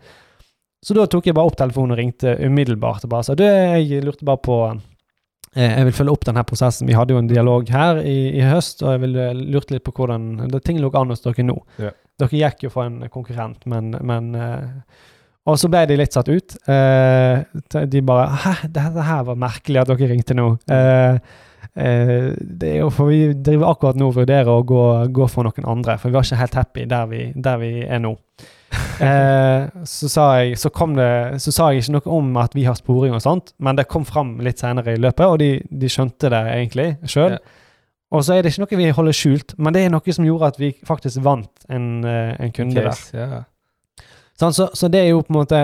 Så 0.84 0.94
da 0.96 1.06
tok 1.10 1.28
jeg 1.28 1.36
bare 1.36 1.50
opp 1.50 1.56
telefonen 1.58 1.96
og 1.96 2.00
ringte 2.00 2.36
umiddelbart 2.40 3.06
og 3.06 3.10
bare 3.10 3.26
sa 3.26 3.34
du, 3.36 3.42
jeg 3.44 4.04
lurte 4.04 4.26
bare 4.28 4.38
på 4.44 4.58
eh, 5.56 5.72
Jeg 5.72 5.88
vil 5.88 5.96
følge 5.96 6.14
opp 6.14 6.26
denne 6.28 6.44
prosessen. 6.46 6.86
Vi 6.88 6.94
hadde 6.96 7.16
jo 7.16 7.22
en 7.22 7.30
dialog 7.30 7.68
her 7.72 8.00
i, 8.04 8.18
i 8.38 8.44
høst, 8.46 8.84
og 8.84 8.94
jeg 8.94 9.02
ville 9.06 9.28
lurt 9.56 9.72
litt 9.74 9.84
på 9.86 9.94
hvordan 9.96 10.46
det, 10.52 10.62
ting 10.66 10.78
lå 10.82 10.92
an 10.94 11.12
hos 11.12 11.24
dere 11.24 11.46
nå. 11.48 11.56
Ja. 11.82 11.92
Dere 12.22 12.40
gikk 12.40 12.64
jo 12.68 12.72
for 12.72 12.88
en 12.88 13.02
konkurrent, 13.12 13.66
men, 13.68 13.92
men 14.06 14.30
eh, 14.38 14.68
Og 15.46 15.58
så 15.60 15.68
ble 15.72 15.84
de 15.90 15.98
litt 15.98 16.16
satt 16.16 16.30
ut. 16.30 16.56
Eh, 16.70 17.84
de 17.92 18.04
bare 18.06 18.30
Hæ, 18.44 18.54
dette 18.68 19.08
her 19.10 19.26
var 19.28 19.42
merkelig 19.42 19.82
at 19.82 19.92
dere 19.92 20.12
ringte 20.12 20.38
nå. 20.38 20.54
Er 20.70 21.20
jo 21.76 22.88
for 22.94 23.10
Vi 23.12 23.34
driver 23.34 23.70
akkurat 23.70 23.98
nå 24.00 24.08
og 24.08 24.16
vurderer 24.16 24.48
å 24.48 24.64
gå, 24.64 24.82
gå 25.12 25.26
for 25.28 25.44
noen 25.44 25.68
andre, 25.68 25.98
for 26.00 26.08
vi 26.08 26.16
var 26.16 26.24
ikke 26.24 26.40
helt 26.40 26.54
happy 26.56 26.86
der 26.88 27.10
vi, 27.10 27.22
der 27.34 27.58
vi 27.62 27.72
er 27.84 28.02
nå. 28.04 28.16
Eh, 28.96 29.66
så, 29.84 30.08
sa 30.08 30.22
jeg, 30.40 30.54
så, 30.56 30.70
kom 30.72 30.94
det, 30.96 31.36
så 31.44 31.52
sa 31.52 31.66
jeg 31.68 31.82
ikke 31.82 31.98
noe 31.98 32.12
om 32.16 32.30
at 32.40 32.54
vi 32.56 32.62
har 32.64 32.78
sporing 32.78 33.12
og 33.12 33.20
sånt, 33.20 33.52
men 33.60 33.76
det 33.76 33.84
kom 33.92 34.06
fram 34.08 34.38
litt 34.40 34.62
senere 34.62 34.94
i 34.96 35.00
løpet, 35.00 35.26
og 35.28 35.36
de, 35.42 35.50
de 35.68 35.90
skjønte 35.92 36.30
det 36.32 36.40
egentlig 36.54 36.86
sjøl. 37.04 37.36
Ja. 37.36 37.66
Og 38.16 38.24
så 38.24 38.36
er 38.36 38.44
det 38.44 38.54
ikke 38.54 38.64
noe 38.64 38.80
vi 38.80 38.88
holder 38.96 39.18
skjult, 39.18 39.52
men 39.60 39.76
det 39.76 39.82
er 39.84 39.92
noe 39.92 40.16
som 40.16 40.24
gjorde 40.24 40.48
at 40.48 40.60
vi 40.60 40.72
faktisk 40.88 41.20
vant 41.26 41.68
en, 41.68 41.90
eh, 42.08 42.32
en 42.40 42.56
kunde 42.56 42.78
der. 42.78 42.88
Case, 42.88 43.20
ja. 43.20 43.42
Sånn, 44.40 44.56
så, 44.56 44.70
så 44.76 44.88
det 44.92 45.02
er 45.02 45.10
jo 45.12 45.22
på 45.24 45.32
en 45.32 45.40
måte 45.42 45.62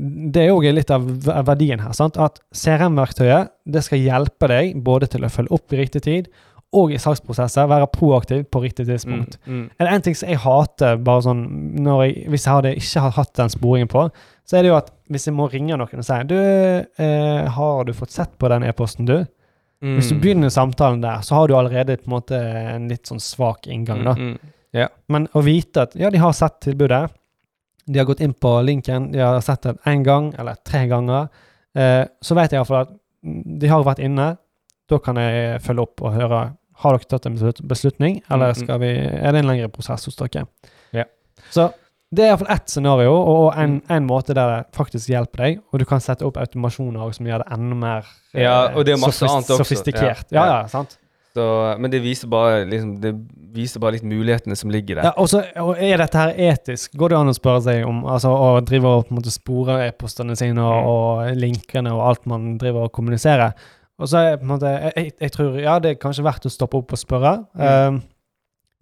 Det 0.00 0.42
er 0.44 0.48
jo 0.48 0.60
litt 0.72 0.90
av 0.94 1.04
verdien 1.46 1.82
her. 1.82 1.92
Sant? 1.96 2.16
At 2.16 2.38
CRM-verktøyet 2.56 3.50
det 3.68 3.82
skal 3.84 4.00
hjelpe 4.00 4.48
deg 4.48 4.78
både 4.84 5.08
til 5.12 5.26
å 5.26 5.32
følge 5.32 5.52
opp 5.56 5.74
i 5.74 5.82
riktig 5.82 6.02
tid 6.06 6.30
og 6.78 6.92
i 6.94 6.98
salgsprosesser, 7.02 7.66
være 7.66 7.88
proaktiv 7.90 8.44
på 8.46 8.60
riktig 8.62 8.84
tidspunkt. 8.86 9.40
Mm, 9.42 9.54
mm. 9.56 9.62
Er 9.74 9.88
det 9.88 9.94
en 9.96 10.04
ting 10.06 10.14
som 10.14 10.28
jeg 10.30 10.38
hater, 10.44 11.00
bare 11.02 11.24
sånn 11.26 11.40
jeg, 11.82 12.28
hvis 12.30 12.46
jeg 12.46 12.54
hadde 12.54 12.74
ikke 12.78 13.02
hadde 13.02 13.16
hatt 13.16 13.32
den 13.40 13.50
sporingen 13.50 13.90
på, 13.90 14.04
så 14.46 14.58
er 14.58 14.62
det 14.62 14.70
jo 14.70 14.76
at 14.78 14.92
hvis 15.10 15.26
jeg 15.26 15.34
må 15.34 15.48
ringe 15.50 15.74
noen 15.74 16.02
og 16.02 16.06
si 16.06 16.18
Du, 16.30 16.36
eh, 16.38 17.48
har 17.56 17.84
du 17.84 17.92
fått 17.96 18.14
sett 18.14 18.38
på 18.38 18.50
den 18.52 18.62
e-posten, 18.68 19.08
du? 19.08 19.18
Hvis 19.80 20.10
du 20.10 20.14
Mm. 20.14 20.20
begynner 20.20 20.50
samtalen 20.52 21.00
der, 21.00 21.22
så 21.24 21.34
har 21.34 21.48
du 21.48 21.54
allerede 21.56 21.96
på 21.96 22.06
en 22.06 22.14
måte 22.20 22.36
en 22.36 22.88
litt 22.88 23.06
sånn 23.08 23.18
svak 23.20 23.66
inngang, 23.66 24.04
da. 24.04 24.12
Mm, 24.12 24.38
mm. 24.38 24.88
Men 25.08 25.26
å 25.34 25.42
vite 25.42 25.82
at 25.82 25.94
ja, 25.96 26.10
de 26.10 26.18
har 26.18 26.32
sett 26.32 26.60
tilbudet, 26.60 27.10
de 27.86 27.98
har 27.98 28.06
gått 28.06 28.20
inn 28.20 28.34
på 28.34 28.52
linken, 28.66 29.10
de 29.12 29.18
har 29.22 29.40
sett 29.40 29.62
det 29.62 29.76
én 29.86 30.02
gang 30.04 30.32
eller 30.38 30.54
tre 30.64 30.86
ganger, 30.90 31.28
eh, 31.74 32.04
så 32.22 32.34
vet 32.36 32.50
jeg 32.52 32.60
iallfall 32.60 32.82
at 32.86 32.96
de 33.60 33.68
har 33.68 33.84
vært 33.84 34.00
inne. 34.04 34.36
Da 34.90 34.98
kan 34.98 35.16
jeg 35.16 35.60
følge 35.62 35.82
opp 35.86 36.02
og 36.02 36.12
høre 36.16 36.40
har 36.80 36.96
dere 36.96 37.04
tatt 37.10 37.26
en 37.28 37.36
beslutning, 37.68 38.22
eller 38.32 38.54
vi, 38.80 38.88
er 38.96 39.32
det 39.32 39.42
en 39.42 39.46
lengre 39.50 39.68
prosess 39.68 40.06
hos 40.08 40.16
dere. 40.16 40.46
Ja. 40.96 41.04
Så 41.52 41.66
det 42.10 42.24
er 42.24 42.30
iallfall 42.32 42.48
ett 42.56 42.68
scenario, 42.72 43.12
og 43.12 43.52
en, 43.56 43.76
Mm. 43.80 43.82
en 43.90 44.06
måte 44.08 44.34
der 44.34 44.48
det 44.56 44.72
faktisk 44.74 45.08
hjelper 45.12 45.36
deg. 45.44 45.60
Og 45.72 45.78
du 45.78 45.84
kan 45.84 46.00
sette 46.00 46.24
opp 46.26 46.36
automasjoner 46.40 47.12
som 47.14 47.26
gjør 47.26 47.44
det 47.44 47.52
enda 47.52 47.76
mer 47.76 48.06
eh, 48.34 48.42
Ja, 48.42 48.68
det 48.82 48.98
masse 48.98 49.20
sofis- 49.20 49.30
annet 49.30 49.50
også. 49.50 49.64
Sofistikert. 49.64 50.24
Ja. 50.32 50.46
ja, 50.46 50.66
sant. 50.66 50.98
Så, 51.34 51.44
men 51.78 51.92
det 51.92 52.00
viser 52.02 52.26
bare 52.26 52.64
liksom, 52.66 52.96
Det 53.00 53.12
viser 53.54 53.78
bare 53.82 53.92
litt 53.96 54.06
mulighetene 54.06 54.56
som 54.58 54.70
ligger 54.70 54.98
der. 54.98 55.04
Ja, 55.08 55.12
og 55.16 55.28
så 55.30 55.44
og 55.62 55.78
er 55.78 55.98
dette 56.02 56.18
her 56.18 56.32
etisk? 56.50 56.92
Går 56.98 57.12
det 57.12 57.18
an 57.20 57.30
å 57.30 57.34
spørre 57.36 57.62
seg 57.66 57.84
om 57.86 58.00
altså, 58.06 58.30
å 58.34 58.60
drive 58.66 58.90
og 58.96 59.04
på 59.08 59.14
en 59.14 59.20
måte 59.20 59.30
spore 59.34 59.76
e-postene 59.88 60.34
sine 60.38 60.62
og, 60.62 60.80
Mm. 60.80 60.88
og 60.90 61.36
linkene 61.38 61.92
og 61.94 62.02
alt 62.08 62.26
man 62.30 62.56
driver 62.58 62.88
og 62.88 62.92
kommuniserer? 62.98 63.54
Og 64.00 64.08
så 64.08 64.16
er 64.24 64.36
på 64.40 64.46
en 64.46 64.52
måte 64.54 64.70
jeg, 64.96 65.12
jeg, 65.20 65.30
tror 65.34 65.58
ja, 65.60 65.78
det 65.78 65.90
er 65.94 66.00
kanskje 66.02 66.24
verdt 66.24 66.46
å 66.48 66.50
stoppe 66.54 66.78
opp 66.80 66.94
og 66.96 66.98
spørre. 67.02 67.34
Mm. 67.54 67.94
Um, 67.94 68.02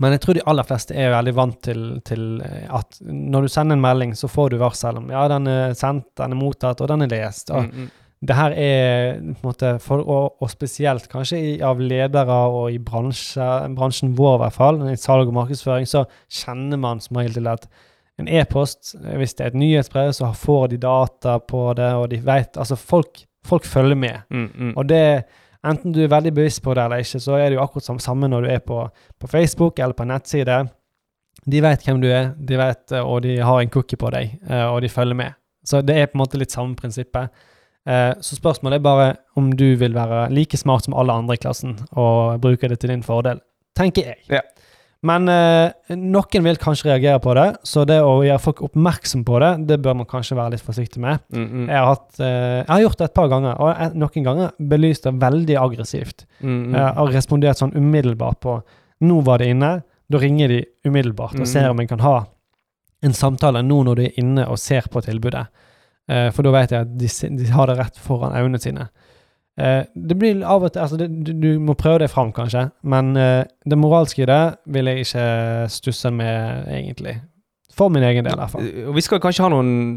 men 0.00 0.12
jeg 0.14 0.20
tror 0.22 0.36
de 0.38 0.44
aller 0.46 0.62
fleste 0.68 0.94
er 0.94 1.10
veldig 1.10 1.32
vant 1.34 1.56
til, 1.66 1.80
til 2.06 2.26
eh, 2.46 2.68
at 2.70 3.00
når 3.02 3.42
du 3.42 3.48
sender 3.50 3.74
en 3.74 3.82
melding, 3.82 4.12
så 4.14 4.28
får 4.30 4.52
du 4.54 4.60
varsel 4.60 5.00
om 5.00 5.08
ja, 5.10 5.24
den 5.32 5.48
er 5.50 5.72
sendt, 5.74 6.06
den 6.20 6.36
er 6.36 6.38
mottatt, 6.38 6.80
og 6.84 6.88
den 6.92 7.02
er 7.02 7.10
lest. 7.16 7.50
Og 7.50 7.64
Mm, 7.66 7.72
mm. 7.88 7.88
Det 8.20 8.34
her 8.34 8.50
er 8.50 9.18
på 9.20 9.26
en 9.28 9.36
måte 9.46 9.68
for, 9.78 10.02
og, 10.02 10.38
og 10.42 10.50
spesielt 10.50 11.06
kanskje 11.12 11.38
i, 11.38 11.52
av 11.62 11.78
ledere 11.78 12.38
og 12.50 12.72
i 12.74 12.78
bransje, 12.82 13.44
bransjen 13.76 14.16
vår 14.18 14.38
i 14.38 14.42
hvert 14.42 14.56
fall, 14.56 14.80
i 14.90 14.96
salg 14.98 15.28
og 15.30 15.36
markedsføring, 15.36 15.86
så 15.86 16.02
kjenner 16.26 16.80
man 16.82 16.98
som 17.04 17.20
regel 17.20 17.38
til 17.38 17.50
at 17.52 17.68
en 18.18 18.26
e-post, 18.28 18.96
hvis 19.14 19.36
det 19.38 19.44
er 19.44 19.52
et 19.52 19.60
nyhetsbrev, 19.60 20.10
så 20.16 20.32
får 20.34 20.72
de 20.72 20.80
data 20.82 21.36
på 21.38 21.60
det, 21.78 21.92
og 21.94 22.08
de 22.10 22.18
vet 22.26 22.56
Altså, 22.58 22.74
folk, 22.74 23.20
folk 23.46 23.64
følger 23.64 23.94
med. 23.94 24.24
Mm, 24.30 24.48
mm. 24.54 24.72
Og 24.76 24.88
det 24.88 25.04
Enten 25.66 25.90
du 25.90 25.98
er 26.04 26.10
veldig 26.12 26.30
bevisst 26.36 26.60
på 26.62 26.70
det 26.74 26.84
eller 26.84 27.00
ikke, 27.02 27.18
så 27.20 27.34
er 27.34 27.48
det 27.50 27.56
jo 27.56 27.62
akkurat 27.64 27.84
sam- 27.84 27.98
samme 27.98 28.28
når 28.30 28.44
du 28.44 28.48
er 28.54 28.60
på, 28.62 28.76
på 29.18 29.26
Facebook 29.26 29.78
eller 29.82 29.92
på 29.98 30.04
nettside. 30.06 30.58
De 31.50 31.62
vet 31.64 31.82
hvem 31.82 31.98
du 32.00 32.06
er, 32.14 32.28
de 32.38 32.58
vet, 32.60 32.92
og 33.02 33.22
de 33.24 33.32
har 33.42 33.60
en 33.60 33.70
cookie 33.74 33.98
på 33.98 34.10
deg, 34.14 34.36
eh, 34.48 34.66
og 34.70 34.78
de 34.82 34.88
følger 34.88 35.18
med. 35.18 35.34
Så 35.66 35.80
det 35.82 35.96
er 35.98 36.06
på 36.06 36.14
en 36.14 36.22
måte 36.22 36.38
litt 36.38 36.54
samme 36.54 36.78
prinsippet. 36.78 37.34
Eh, 37.88 38.12
Så 38.20 38.36
spørsmålet 38.36 38.78
er 38.78 38.84
bare 38.84 39.08
om 39.38 39.50
du 39.56 39.76
vil 39.80 39.94
være 39.96 40.28
like 40.34 40.56
smart 40.60 40.84
som 40.84 40.94
alle 40.94 41.14
andre 41.14 41.38
i 41.38 41.40
klassen 41.40 41.78
og 41.96 42.40
bruke 42.44 42.68
det 42.68 42.80
til 42.82 42.92
din 42.92 43.02
fordel, 43.06 43.40
tenker 43.78 44.12
jeg. 44.12 44.18
Ja. 44.28 44.42
Men 45.06 45.28
eh, 45.30 45.94
noen 45.94 46.46
vil 46.48 46.58
kanskje 46.58 46.88
reagere 46.90 47.20
på 47.22 47.34
det, 47.38 47.46
så 47.62 47.84
det 47.86 48.00
å 48.02 48.16
gjøre 48.26 48.42
folk 48.42 48.64
oppmerksom 48.66 49.22
på 49.24 49.38
det, 49.44 49.50
det 49.70 49.78
bør 49.84 50.00
man 50.00 50.08
kanskje 50.10 50.36
være 50.36 50.56
litt 50.56 50.64
forsiktig 50.66 51.00
med. 51.04 51.22
Mm, 51.30 51.44
mm. 51.46 51.68
Jeg 51.68 51.78
har, 51.78 51.92
hatt, 51.92 52.18
eh, 52.18 52.56
jeg 52.64 52.72
har 52.72 52.82
gjort 52.82 52.98
det 52.98 53.06
et 53.06 53.14
par 53.14 53.30
ganger, 53.30 53.60
og 53.62 53.94
noen 54.02 54.26
ganger 54.26 54.50
belyst 54.72 55.06
det 55.06 55.14
veldig 55.22 55.60
aggressivt. 55.62 56.26
Mm, 56.40 56.56
mm. 56.56 56.74
Jeg 56.74 56.96
har 56.98 57.14
respondert 57.14 57.62
sånn 57.62 57.76
umiddelbart 57.78 58.40
på 58.42 58.58
'nå 59.00 59.20
var 59.22 59.38
det 59.38 59.52
inne', 59.54 59.82
da 60.10 60.18
ringer 60.18 60.48
de 60.48 60.64
umiddelbart 60.84 61.38
og 61.38 61.46
ser 61.46 61.70
om 61.70 61.78
jeg 61.78 61.88
kan 61.88 62.00
ha 62.00 62.26
en 63.02 63.12
samtale 63.12 63.62
nå 63.62 63.82
når 63.84 63.94
de 63.94 64.06
er 64.08 64.18
inne 64.18 64.46
og 64.48 64.58
ser 64.58 64.88
på 64.90 65.02
tilbudet. 65.04 65.46
Eh, 66.08 66.30
for 66.32 66.46
da 66.46 66.54
vet 66.54 66.72
jeg 66.72 66.86
at 66.86 66.96
de, 67.00 67.10
de 67.38 67.52
har 67.52 67.68
det 67.68 67.78
rett 67.78 68.00
foran 68.00 68.36
øynene 68.36 68.60
sine. 68.62 68.88
Eh, 69.58 69.82
det 69.94 70.16
blir 70.18 70.44
av 70.46 70.64
og 70.64 70.72
til 70.72 70.84
altså 70.84 70.98
det, 71.00 71.08
du, 71.26 71.32
du 71.36 71.48
må 71.60 71.76
prøve 71.78 72.04
det 72.04 72.12
fram, 72.12 72.32
kanskje, 72.32 72.68
men 72.82 73.16
eh, 73.18 73.42
det 73.68 73.78
moralske 73.78 74.22
i 74.22 74.30
det 74.30 74.42
vil 74.72 74.90
jeg 74.90 75.06
ikke 75.06 75.26
stusse 75.74 76.12
med, 76.14 76.68
egentlig. 76.72 77.18
For 77.78 77.88
min 77.94 78.02
egen 78.02 78.26
del, 78.26 78.34
i 78.34 78.40
hvert 78.40 78.50
fall. 78.50 78.68
Og 78.90 78.96
vi 78.96 79.02
skal 79.06 79.20
kanskje 79.22 79.44
ha 79.46 79.48
noen 79.52 79.96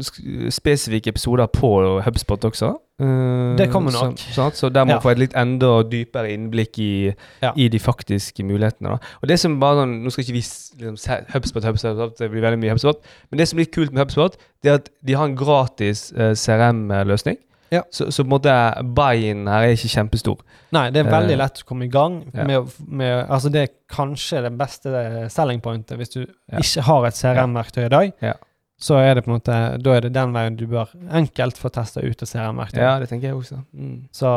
spesifikke 0.54 1.10
episoder 1.10 1.48
på 1.50 1.70
HubSpot 2.06 2.44
også. 2.46 2.68
Uh, 3.02 3.56
Det 3.58 3.66
kommer 3.72 3.90
nok. 3.90 4.20
Så, 4.20 4.46
så 4.54 4.68
der 4.70 4.84
må 4.86 4.94
Ja. 4.94 4.98
få 5.02 5.10
et 5.10 5.18
litt 5.18 5.34
enda 5.36 5.82
dypere 5.82 6.30
innblikk 6.30 6.78
i, 6.78 7.12
Ja. 7.42 7.50
i 7.56 7.66
de 7.68 7.78
faktiske 7.82 8.44
mulighetene. 8.46 8.94
Da. 8.94 8.98
Og 9.22 9.28
det 9.28 9.40
som 9.40 9.58
bare 9.60 9.82
sånn, 9.82 9.96
Nå 10.04 10.10
skal 10.14 10.22
ikke 10.24 10.38
vi 10.38 10.44
liksom, 10.84 10.96
HubSpot, 11.34 11.64
HubSpot, 11.64 11.64
HubSpot, 11.96 12.18
det 12.18 12.30
blir 12.30 12.40
veldig 12.42 12.60
mye 12.62 12.70
HubSpot, 12.76 13.02
men 13.30 13.38
det 13.38 13.48
som 13.48 13.56
blir 13.56 13.66
kult 13.72 13.92
med 13.92 14.04
HubSpot, 14.06 14.36
det 14.62 14.70
er 14.70 14.74
at 14.74 14.88
de 15.04 15.12
har 15.14 15.24
en 15.26 15.36
gratis 15.36 16.12
uh, 16.16 16.32
CRM-løsning. 16.38 17.36
Ja. 17.72 17.82
Så, 17.90 18.10
så 18.12 18.24
buy-in 18.26 19.46
her 19.48 19.64
er 19.64 19.74
ikke 19.74 19.90
kjempestor. 19.94 20.40
Nei, 20.76 20.90
det 20.92 21.02
er 21.02 21.10
veldig 21.10 21.32
Eh, 21.32 21.40
lett 21.40 21.62
å 21.62 21.66
komme 21.68 21.86
i 21.86 21.92
gang 21.92 22.20
med, 22.32 22.52
ja. 22.52 22.62
med 22.86 23.26
Altså, 23.28 23.48
det 23.52 23.62
er 23.62 23.74
kanskje 23.92 24.42
det 24.44 24.52
beste 24.60 25.04
selling 25.32 25.62
pointet 25.64 25.96
hvis 26.00 26.12
du 26.12 26.22
ikke 26.24 26.84
har 26.88 27.06
et 27.08 27.18
CRM-verktøy 27.18 27.86
i 27.86 27.92
dag. 27.92 28.12
Ja. 28.20 28.34
Så 28.82 28.96
er 28.98 29.14
det 29.14 29.22
på 29.22 29.30
en 29.30 29.36
måte 29.36 29.56
Da 29.78 29.94
er 29.94 30.02
det 30.02 30.10
den 30.16 30.32
veien 30.34 30.56
du 30.58 30.64
bør 30.66 30.90
enkelt 31.14 31.60
få 31.60 31.70
testa 31.70 32.02
ut 32.02 32.22
et 32.22 32.28
CRM-verktøy. 32.28 32.80
Ja, 32.82 32.96
det 32.98 33.08
tenker 33.12 33.30
jeg 33.30 33.38
også. 33.38 33.60
Mm. 33.72 34.08
Så, 34.12 34.32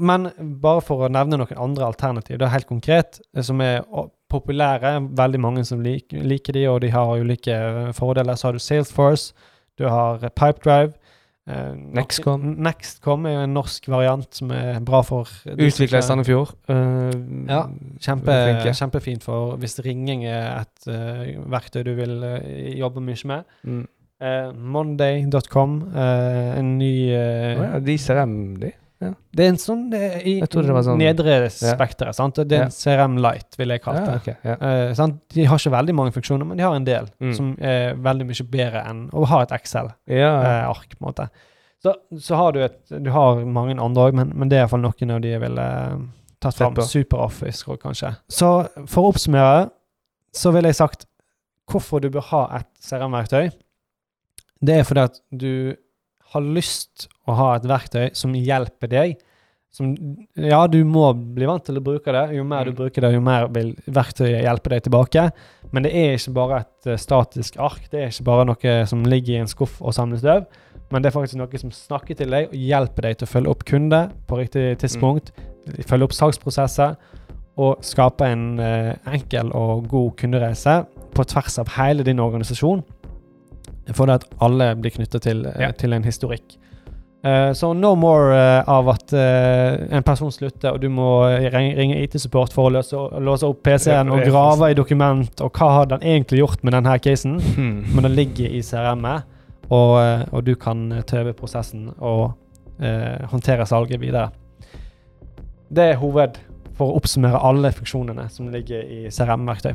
men 0.00 0.28
bare 0.62 0.82
for 0.82 1.06
å 1.06 1.12
nevne 1.12 1.38
noen 1.38 1.62
andre 1.68 1.86
alternativ, 1.92 2.40
det 2.40 2.48
er 2.48 2.56
helt 2.56 2.70
konkret, 2.70 3.20
eh, 3.36 3.44
som 3.46 3.62
er 3.64 3.84
populære, 4.34 4.96
veldig 5.14 5.40
mange 5.40 5.64
som 5.68 5.82
liker, 5.84 6.24
liker 6.26 6.56
de, 6.56 6.66
og 6.72 6.80
de 6.82 6.90
har 6.90 7.22
ulike 7.22 7.54
eh, 7.54 7.92
fordeler. 7.94 8.34
Så 8.34 8.48
har 8.48 8.58
du 8.58 8.62
Salesforce, 8.62 9.32
du 9.78 9.86
har 9.86 10.18
Pipedrive. 10.34 10.96
Nok- 11.46 11.94
Nextcom. 11.98 12.44
Nextcom 12.64 13.26
er 13.28 13.34
jo 13.34 13.40
en 13.44 13.54
norsk 13.54 13.88
variant 13.92 14.28
som 14.34 14.50
er 14.50 14.78
bra 14.80 15.02
for 15.04 15.28
Utvikla 15.44 15.98
i 16.00 16.06
Sandefjord. 16.06 16.54
Uh, 16.68 17.10
Ja, 17.48 17.66
Kjempe, 18.00 18.36
kjempefint 18.72 19.22
for 19.26 19.56
hvis 19.60 19.78
ringing 19.84 20.24
er 20.24 20.62
et 20.62 20.88
uh, 20.88 21.44
verktøy 21.52 21.82
du 21.84 21.92
vil 21.98 22.16
jobbe 22.78 23.02
mye 23.04 23.28
med. 23.28 23.44
Mm. 23.64 23.84
Monday.com, 24.54 25.72
en 25.94 26.78
ny 26.78 26.92
Å 27.12 27.64
ja, 27.74 27.80
de 27.84 27.96
CRM, 28.00 28.36
de. 28.62 28.70
Det 29.00 29.44
er 29.44 29.48
en 29.50 29.56
sånn 29.60 29.92
eh, 29.92 30.20
i 30.24 30.34
sånn- 30.40 30.96
nedre 30.98 31.50
spekteret. 31.50 32.16
Ja. 32.16 32.28
Det 32.44 32.52
er 32.52 32.62
en 32.62 32.68
Ja. 32.68 32.68
CRM 32.70 33.16
Light, 33.20 33.56
ville 33.58 33.74
jeg 33.74 33.82
kalt 33.82 33.98
Ja, 33.98 34.04
det. 34.04 34.14
ok, 34.16 34.36
ja. 34.44 34.54
Eh, 34.60 34.94
sant? 34.94 35.18
De 35.28 35.44
har 35.44 35.58
ikke 35.58 35.72
veldig 35.74 35.94
mange 35.94 36.12
funksjoner, 36.14 36.46
men 36.46 36.56
de 36.56 36.62
har 36.62 36.74
en 36.74 36.84
del 36.84 37.08
Mm. 37.20 37.34
som 37.36 37.56
er 37.60 37.94
veldig 37.96 38.26
mye 38.26 38.46
bedre 38.50 38.84
enn 38.88 39.10
å 39.10 39.26
ha 39.26 39.42
et 39.42 39.50
Excel-ark. 39.50 39.94
Ja, 40.06 40.72
på. 41.00 41.28
Så, 41.82 41.94
så 42.16 42.36
har 42.36 42.52
du 42.52 42.60
et 42.64 42.78
Du 43.02 43.10
har 43.10 43.44
mange 43.44 43.78
andre 43.78 44.08
òg, 44.10 44.14
men, 44.14 44.32
men 44.34 44.48
det 44.48 44.56
er 44.56 44.66
iallfall 44.66 44.80
noen 44.80 45.10
av 45.10 45.20
de 45.20 45.28
jeg 45.28 45.40
ville 45.40 46.08
tatt 46.40 46.54
Sett 46.54 46.74
fram. 46.74 46.74
SuperOffice 46.76 47.64
kanskje. 47.82 48.16
Så 48.30 48.68
for 48.88 49.02
å 49.04 49.12
oppsummere 49.12 49.70
så 50.32 50.50
ville 50.52 50.68
jeg 50.68 50.76
sagt 50.76 51.04
hvorfor 51.70 52.00
du 52.00 52.08
bør 52.10 52.22
ha 52.30 52.56
et 52.56 52.66
CRM-verktøy. 52.80 53.50
Det 54.64 54.78
er 54.78 54.84
fordi 54.84 55.00
at 55.04 55.20
du 55.36 55.76
har 56.34 56.42
lyst 56.44 57.06
å 57.30 57.36
ha 57.38 57.52
et 57.56 57.68
verktøy 57.70 58.10
som 58.18 58.34
hjelper 58.36 58.90
deg. 58.92 59.16
Som, 59.74 59.88
ja, 60.38 60.60
du 60.70 60.84
må 60.86 61.08
bli 61.34 61.48
vant 61.50 61.64
til 61.66 61.80
å 61.80 61.82
bruke 61.82 62.12
det. 62.14 62.36
Jo 62.36 62.44
mer 62.46 62.68
du 62.68 62.70
Mm. 62.70 62.76
bruker 62.78 63.02
det, 63.02 63.12
jo 63.16 63.22
mer 63.26 63.48
vil 63.50 63.72
verktøyet 63.90 64.44
hjelpe 64.44 64.70
deg 64.70 64.84
tilbake. 64.86 65.24
Men 65.72 65.82
det 65.82 65.90
er 65.98 66.14
ikke 66.14 66.34
bare 66.36 66.60
et 66.60 66.86
eh, 66.92 67.00
statisk 67.00 67.56
ark. 67.58 67.88
Det 67.90 67.98
er 68.04 68.12
ikke 68.12 68.28
bare 68.28 68.44
noe 68.46 68.76
som 68.86 69.02
ligger 69.02 69.34
i 69.34 69.40
en 69.42 69.50
skuff 69.50 69.80
og 69.82 69.94
samler 69.96 70.20
støv. 70.22 70.46
Men 70.92 71.02
det 71.02 71.10
er 71.10 71.16
faktisk 71.18 71.40
noe 71.40 71.58
som 71.58 71.72
snakker 71.74 72.14
til 72.14 72.30
deg 72.30 72.52
og 72.52 72.54
hjelper 72.54 73.02
deg 73.08 73.18
til 73.18 73.26
å 73.26 73.32
følge 73.32 73.50
opp 73.50 73.64
kunder 73.66 74.10
på 74.28 74.38
riktig 74.38 74.78
tidspunkt. 74.78 75.32
Følge 75.88 76.06
opp 76.06 76.14
salgsprosesser 76.14 76.94
og 77.58 77.82
skape 77.82 78.26
en 78.30 78.58
eh, 78.62 78.94
enkel 79.10 79.50
og 79.58 79.88
god 79.90 80.14
kundereise 80.22 80.84
på 81.14 81.24
tvers 81.30 81.58
av 81.58 81.74
hele 81.80 82.04
din 82.06 82.22
organisasjon. 82.22 82.84
For 83.92 84.08
det 84.08 84.22
at 84.22 84.28
alle 84.40 84.74
blir 84.80 84.94
knyttet 84.94 85.22
til, 85.26 85.46
eh, 85.46 85.60
Ja. 85.60 85.72
til 85.72 85.92
en 85.92 86.04
historikk. 86.04 86.56
Uh, 87.24 87.52
Så 87.52 87.72
no 87.72 87.94
more 87.94 88.34
uh, 88.36 88.68
av 88.68 88.88
at 88.88 89.12
uh, 89.12 89.96
en 89.96 90.02
person 90.02 90.30
slutter, 90.30 90.72
og 90.72 90.80
du 90.80 90.88
må 90.88 91.24
ringe, 91.52 92.02
IT-support 92.02 92.52
for 92.52 92.68
å 92.68 92.72
løse, 92.72 92.96
låse 93.20 93.48
opp 93.48 93.62
PC-en 93.62 94.10
og 94.12 94.24
grave 94.28 94.70
i 94.70 94.74
dokument, 94.74 95.40
og 95.40 95.52
hva 95.52 95.70
har 95.78 95.86
den 95.86 96.00
egentlig 96.02 96.42
gjort 96.42 96.62
med 96.62 96.72
denne 96.76 96.98
casen? 96.98 97.38
Hmm. 97.40 97.84
Men 97.94 98.02
den 98.04 98.12
ligger 98.12 98.44
i 98.50 98.60
CRM-et, 98.60 99.24
og, 99.70 100.28
og 100.32 100.44
du 100.44 100.54
kan 100.54 101.02
tøve 101.06 101.32
prosessen 101.32 101.94
og 101.98 102.34
håndtere 103.30 103.64
salget 103.66 104.00
videre. 104.00 104.28
Det 105.72 105.84
er 105.94 105.96
hoved 105.96 106.36
for 106.76 106.90
å 106.90 106.98
oppsummere 106.98 107.40
alle 107.40 107.70
funksjonene 107.72 108.28
som 108.28 108.50
ligger 108.52 108.82
i 108.82 109.08
CRM-verktøy. 109.08 109.72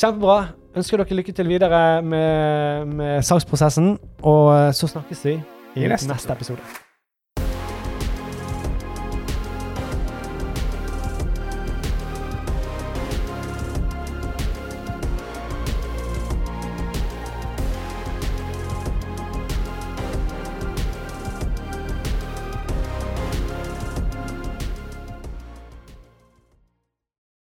Kjempebra. 0.00 0.38
Ønsker 0.74 0.98
dere 0.98 1.14
lykke 1.20 1.32
til 1.32 1.46
videre 1.48 2.02
med, 2.02 2.86
med 2.98 3.22
salgsprosessen, 3.22 3.92
og 4.26 4.74
så 4.74 4.88
snakkes 4.90 5.20
vi 5.24 5.36
i, 5.36 5.84
I 5.84 5.90
neste 5.92 6.10
neste 6.10 6.34
episode. 6.34 6.58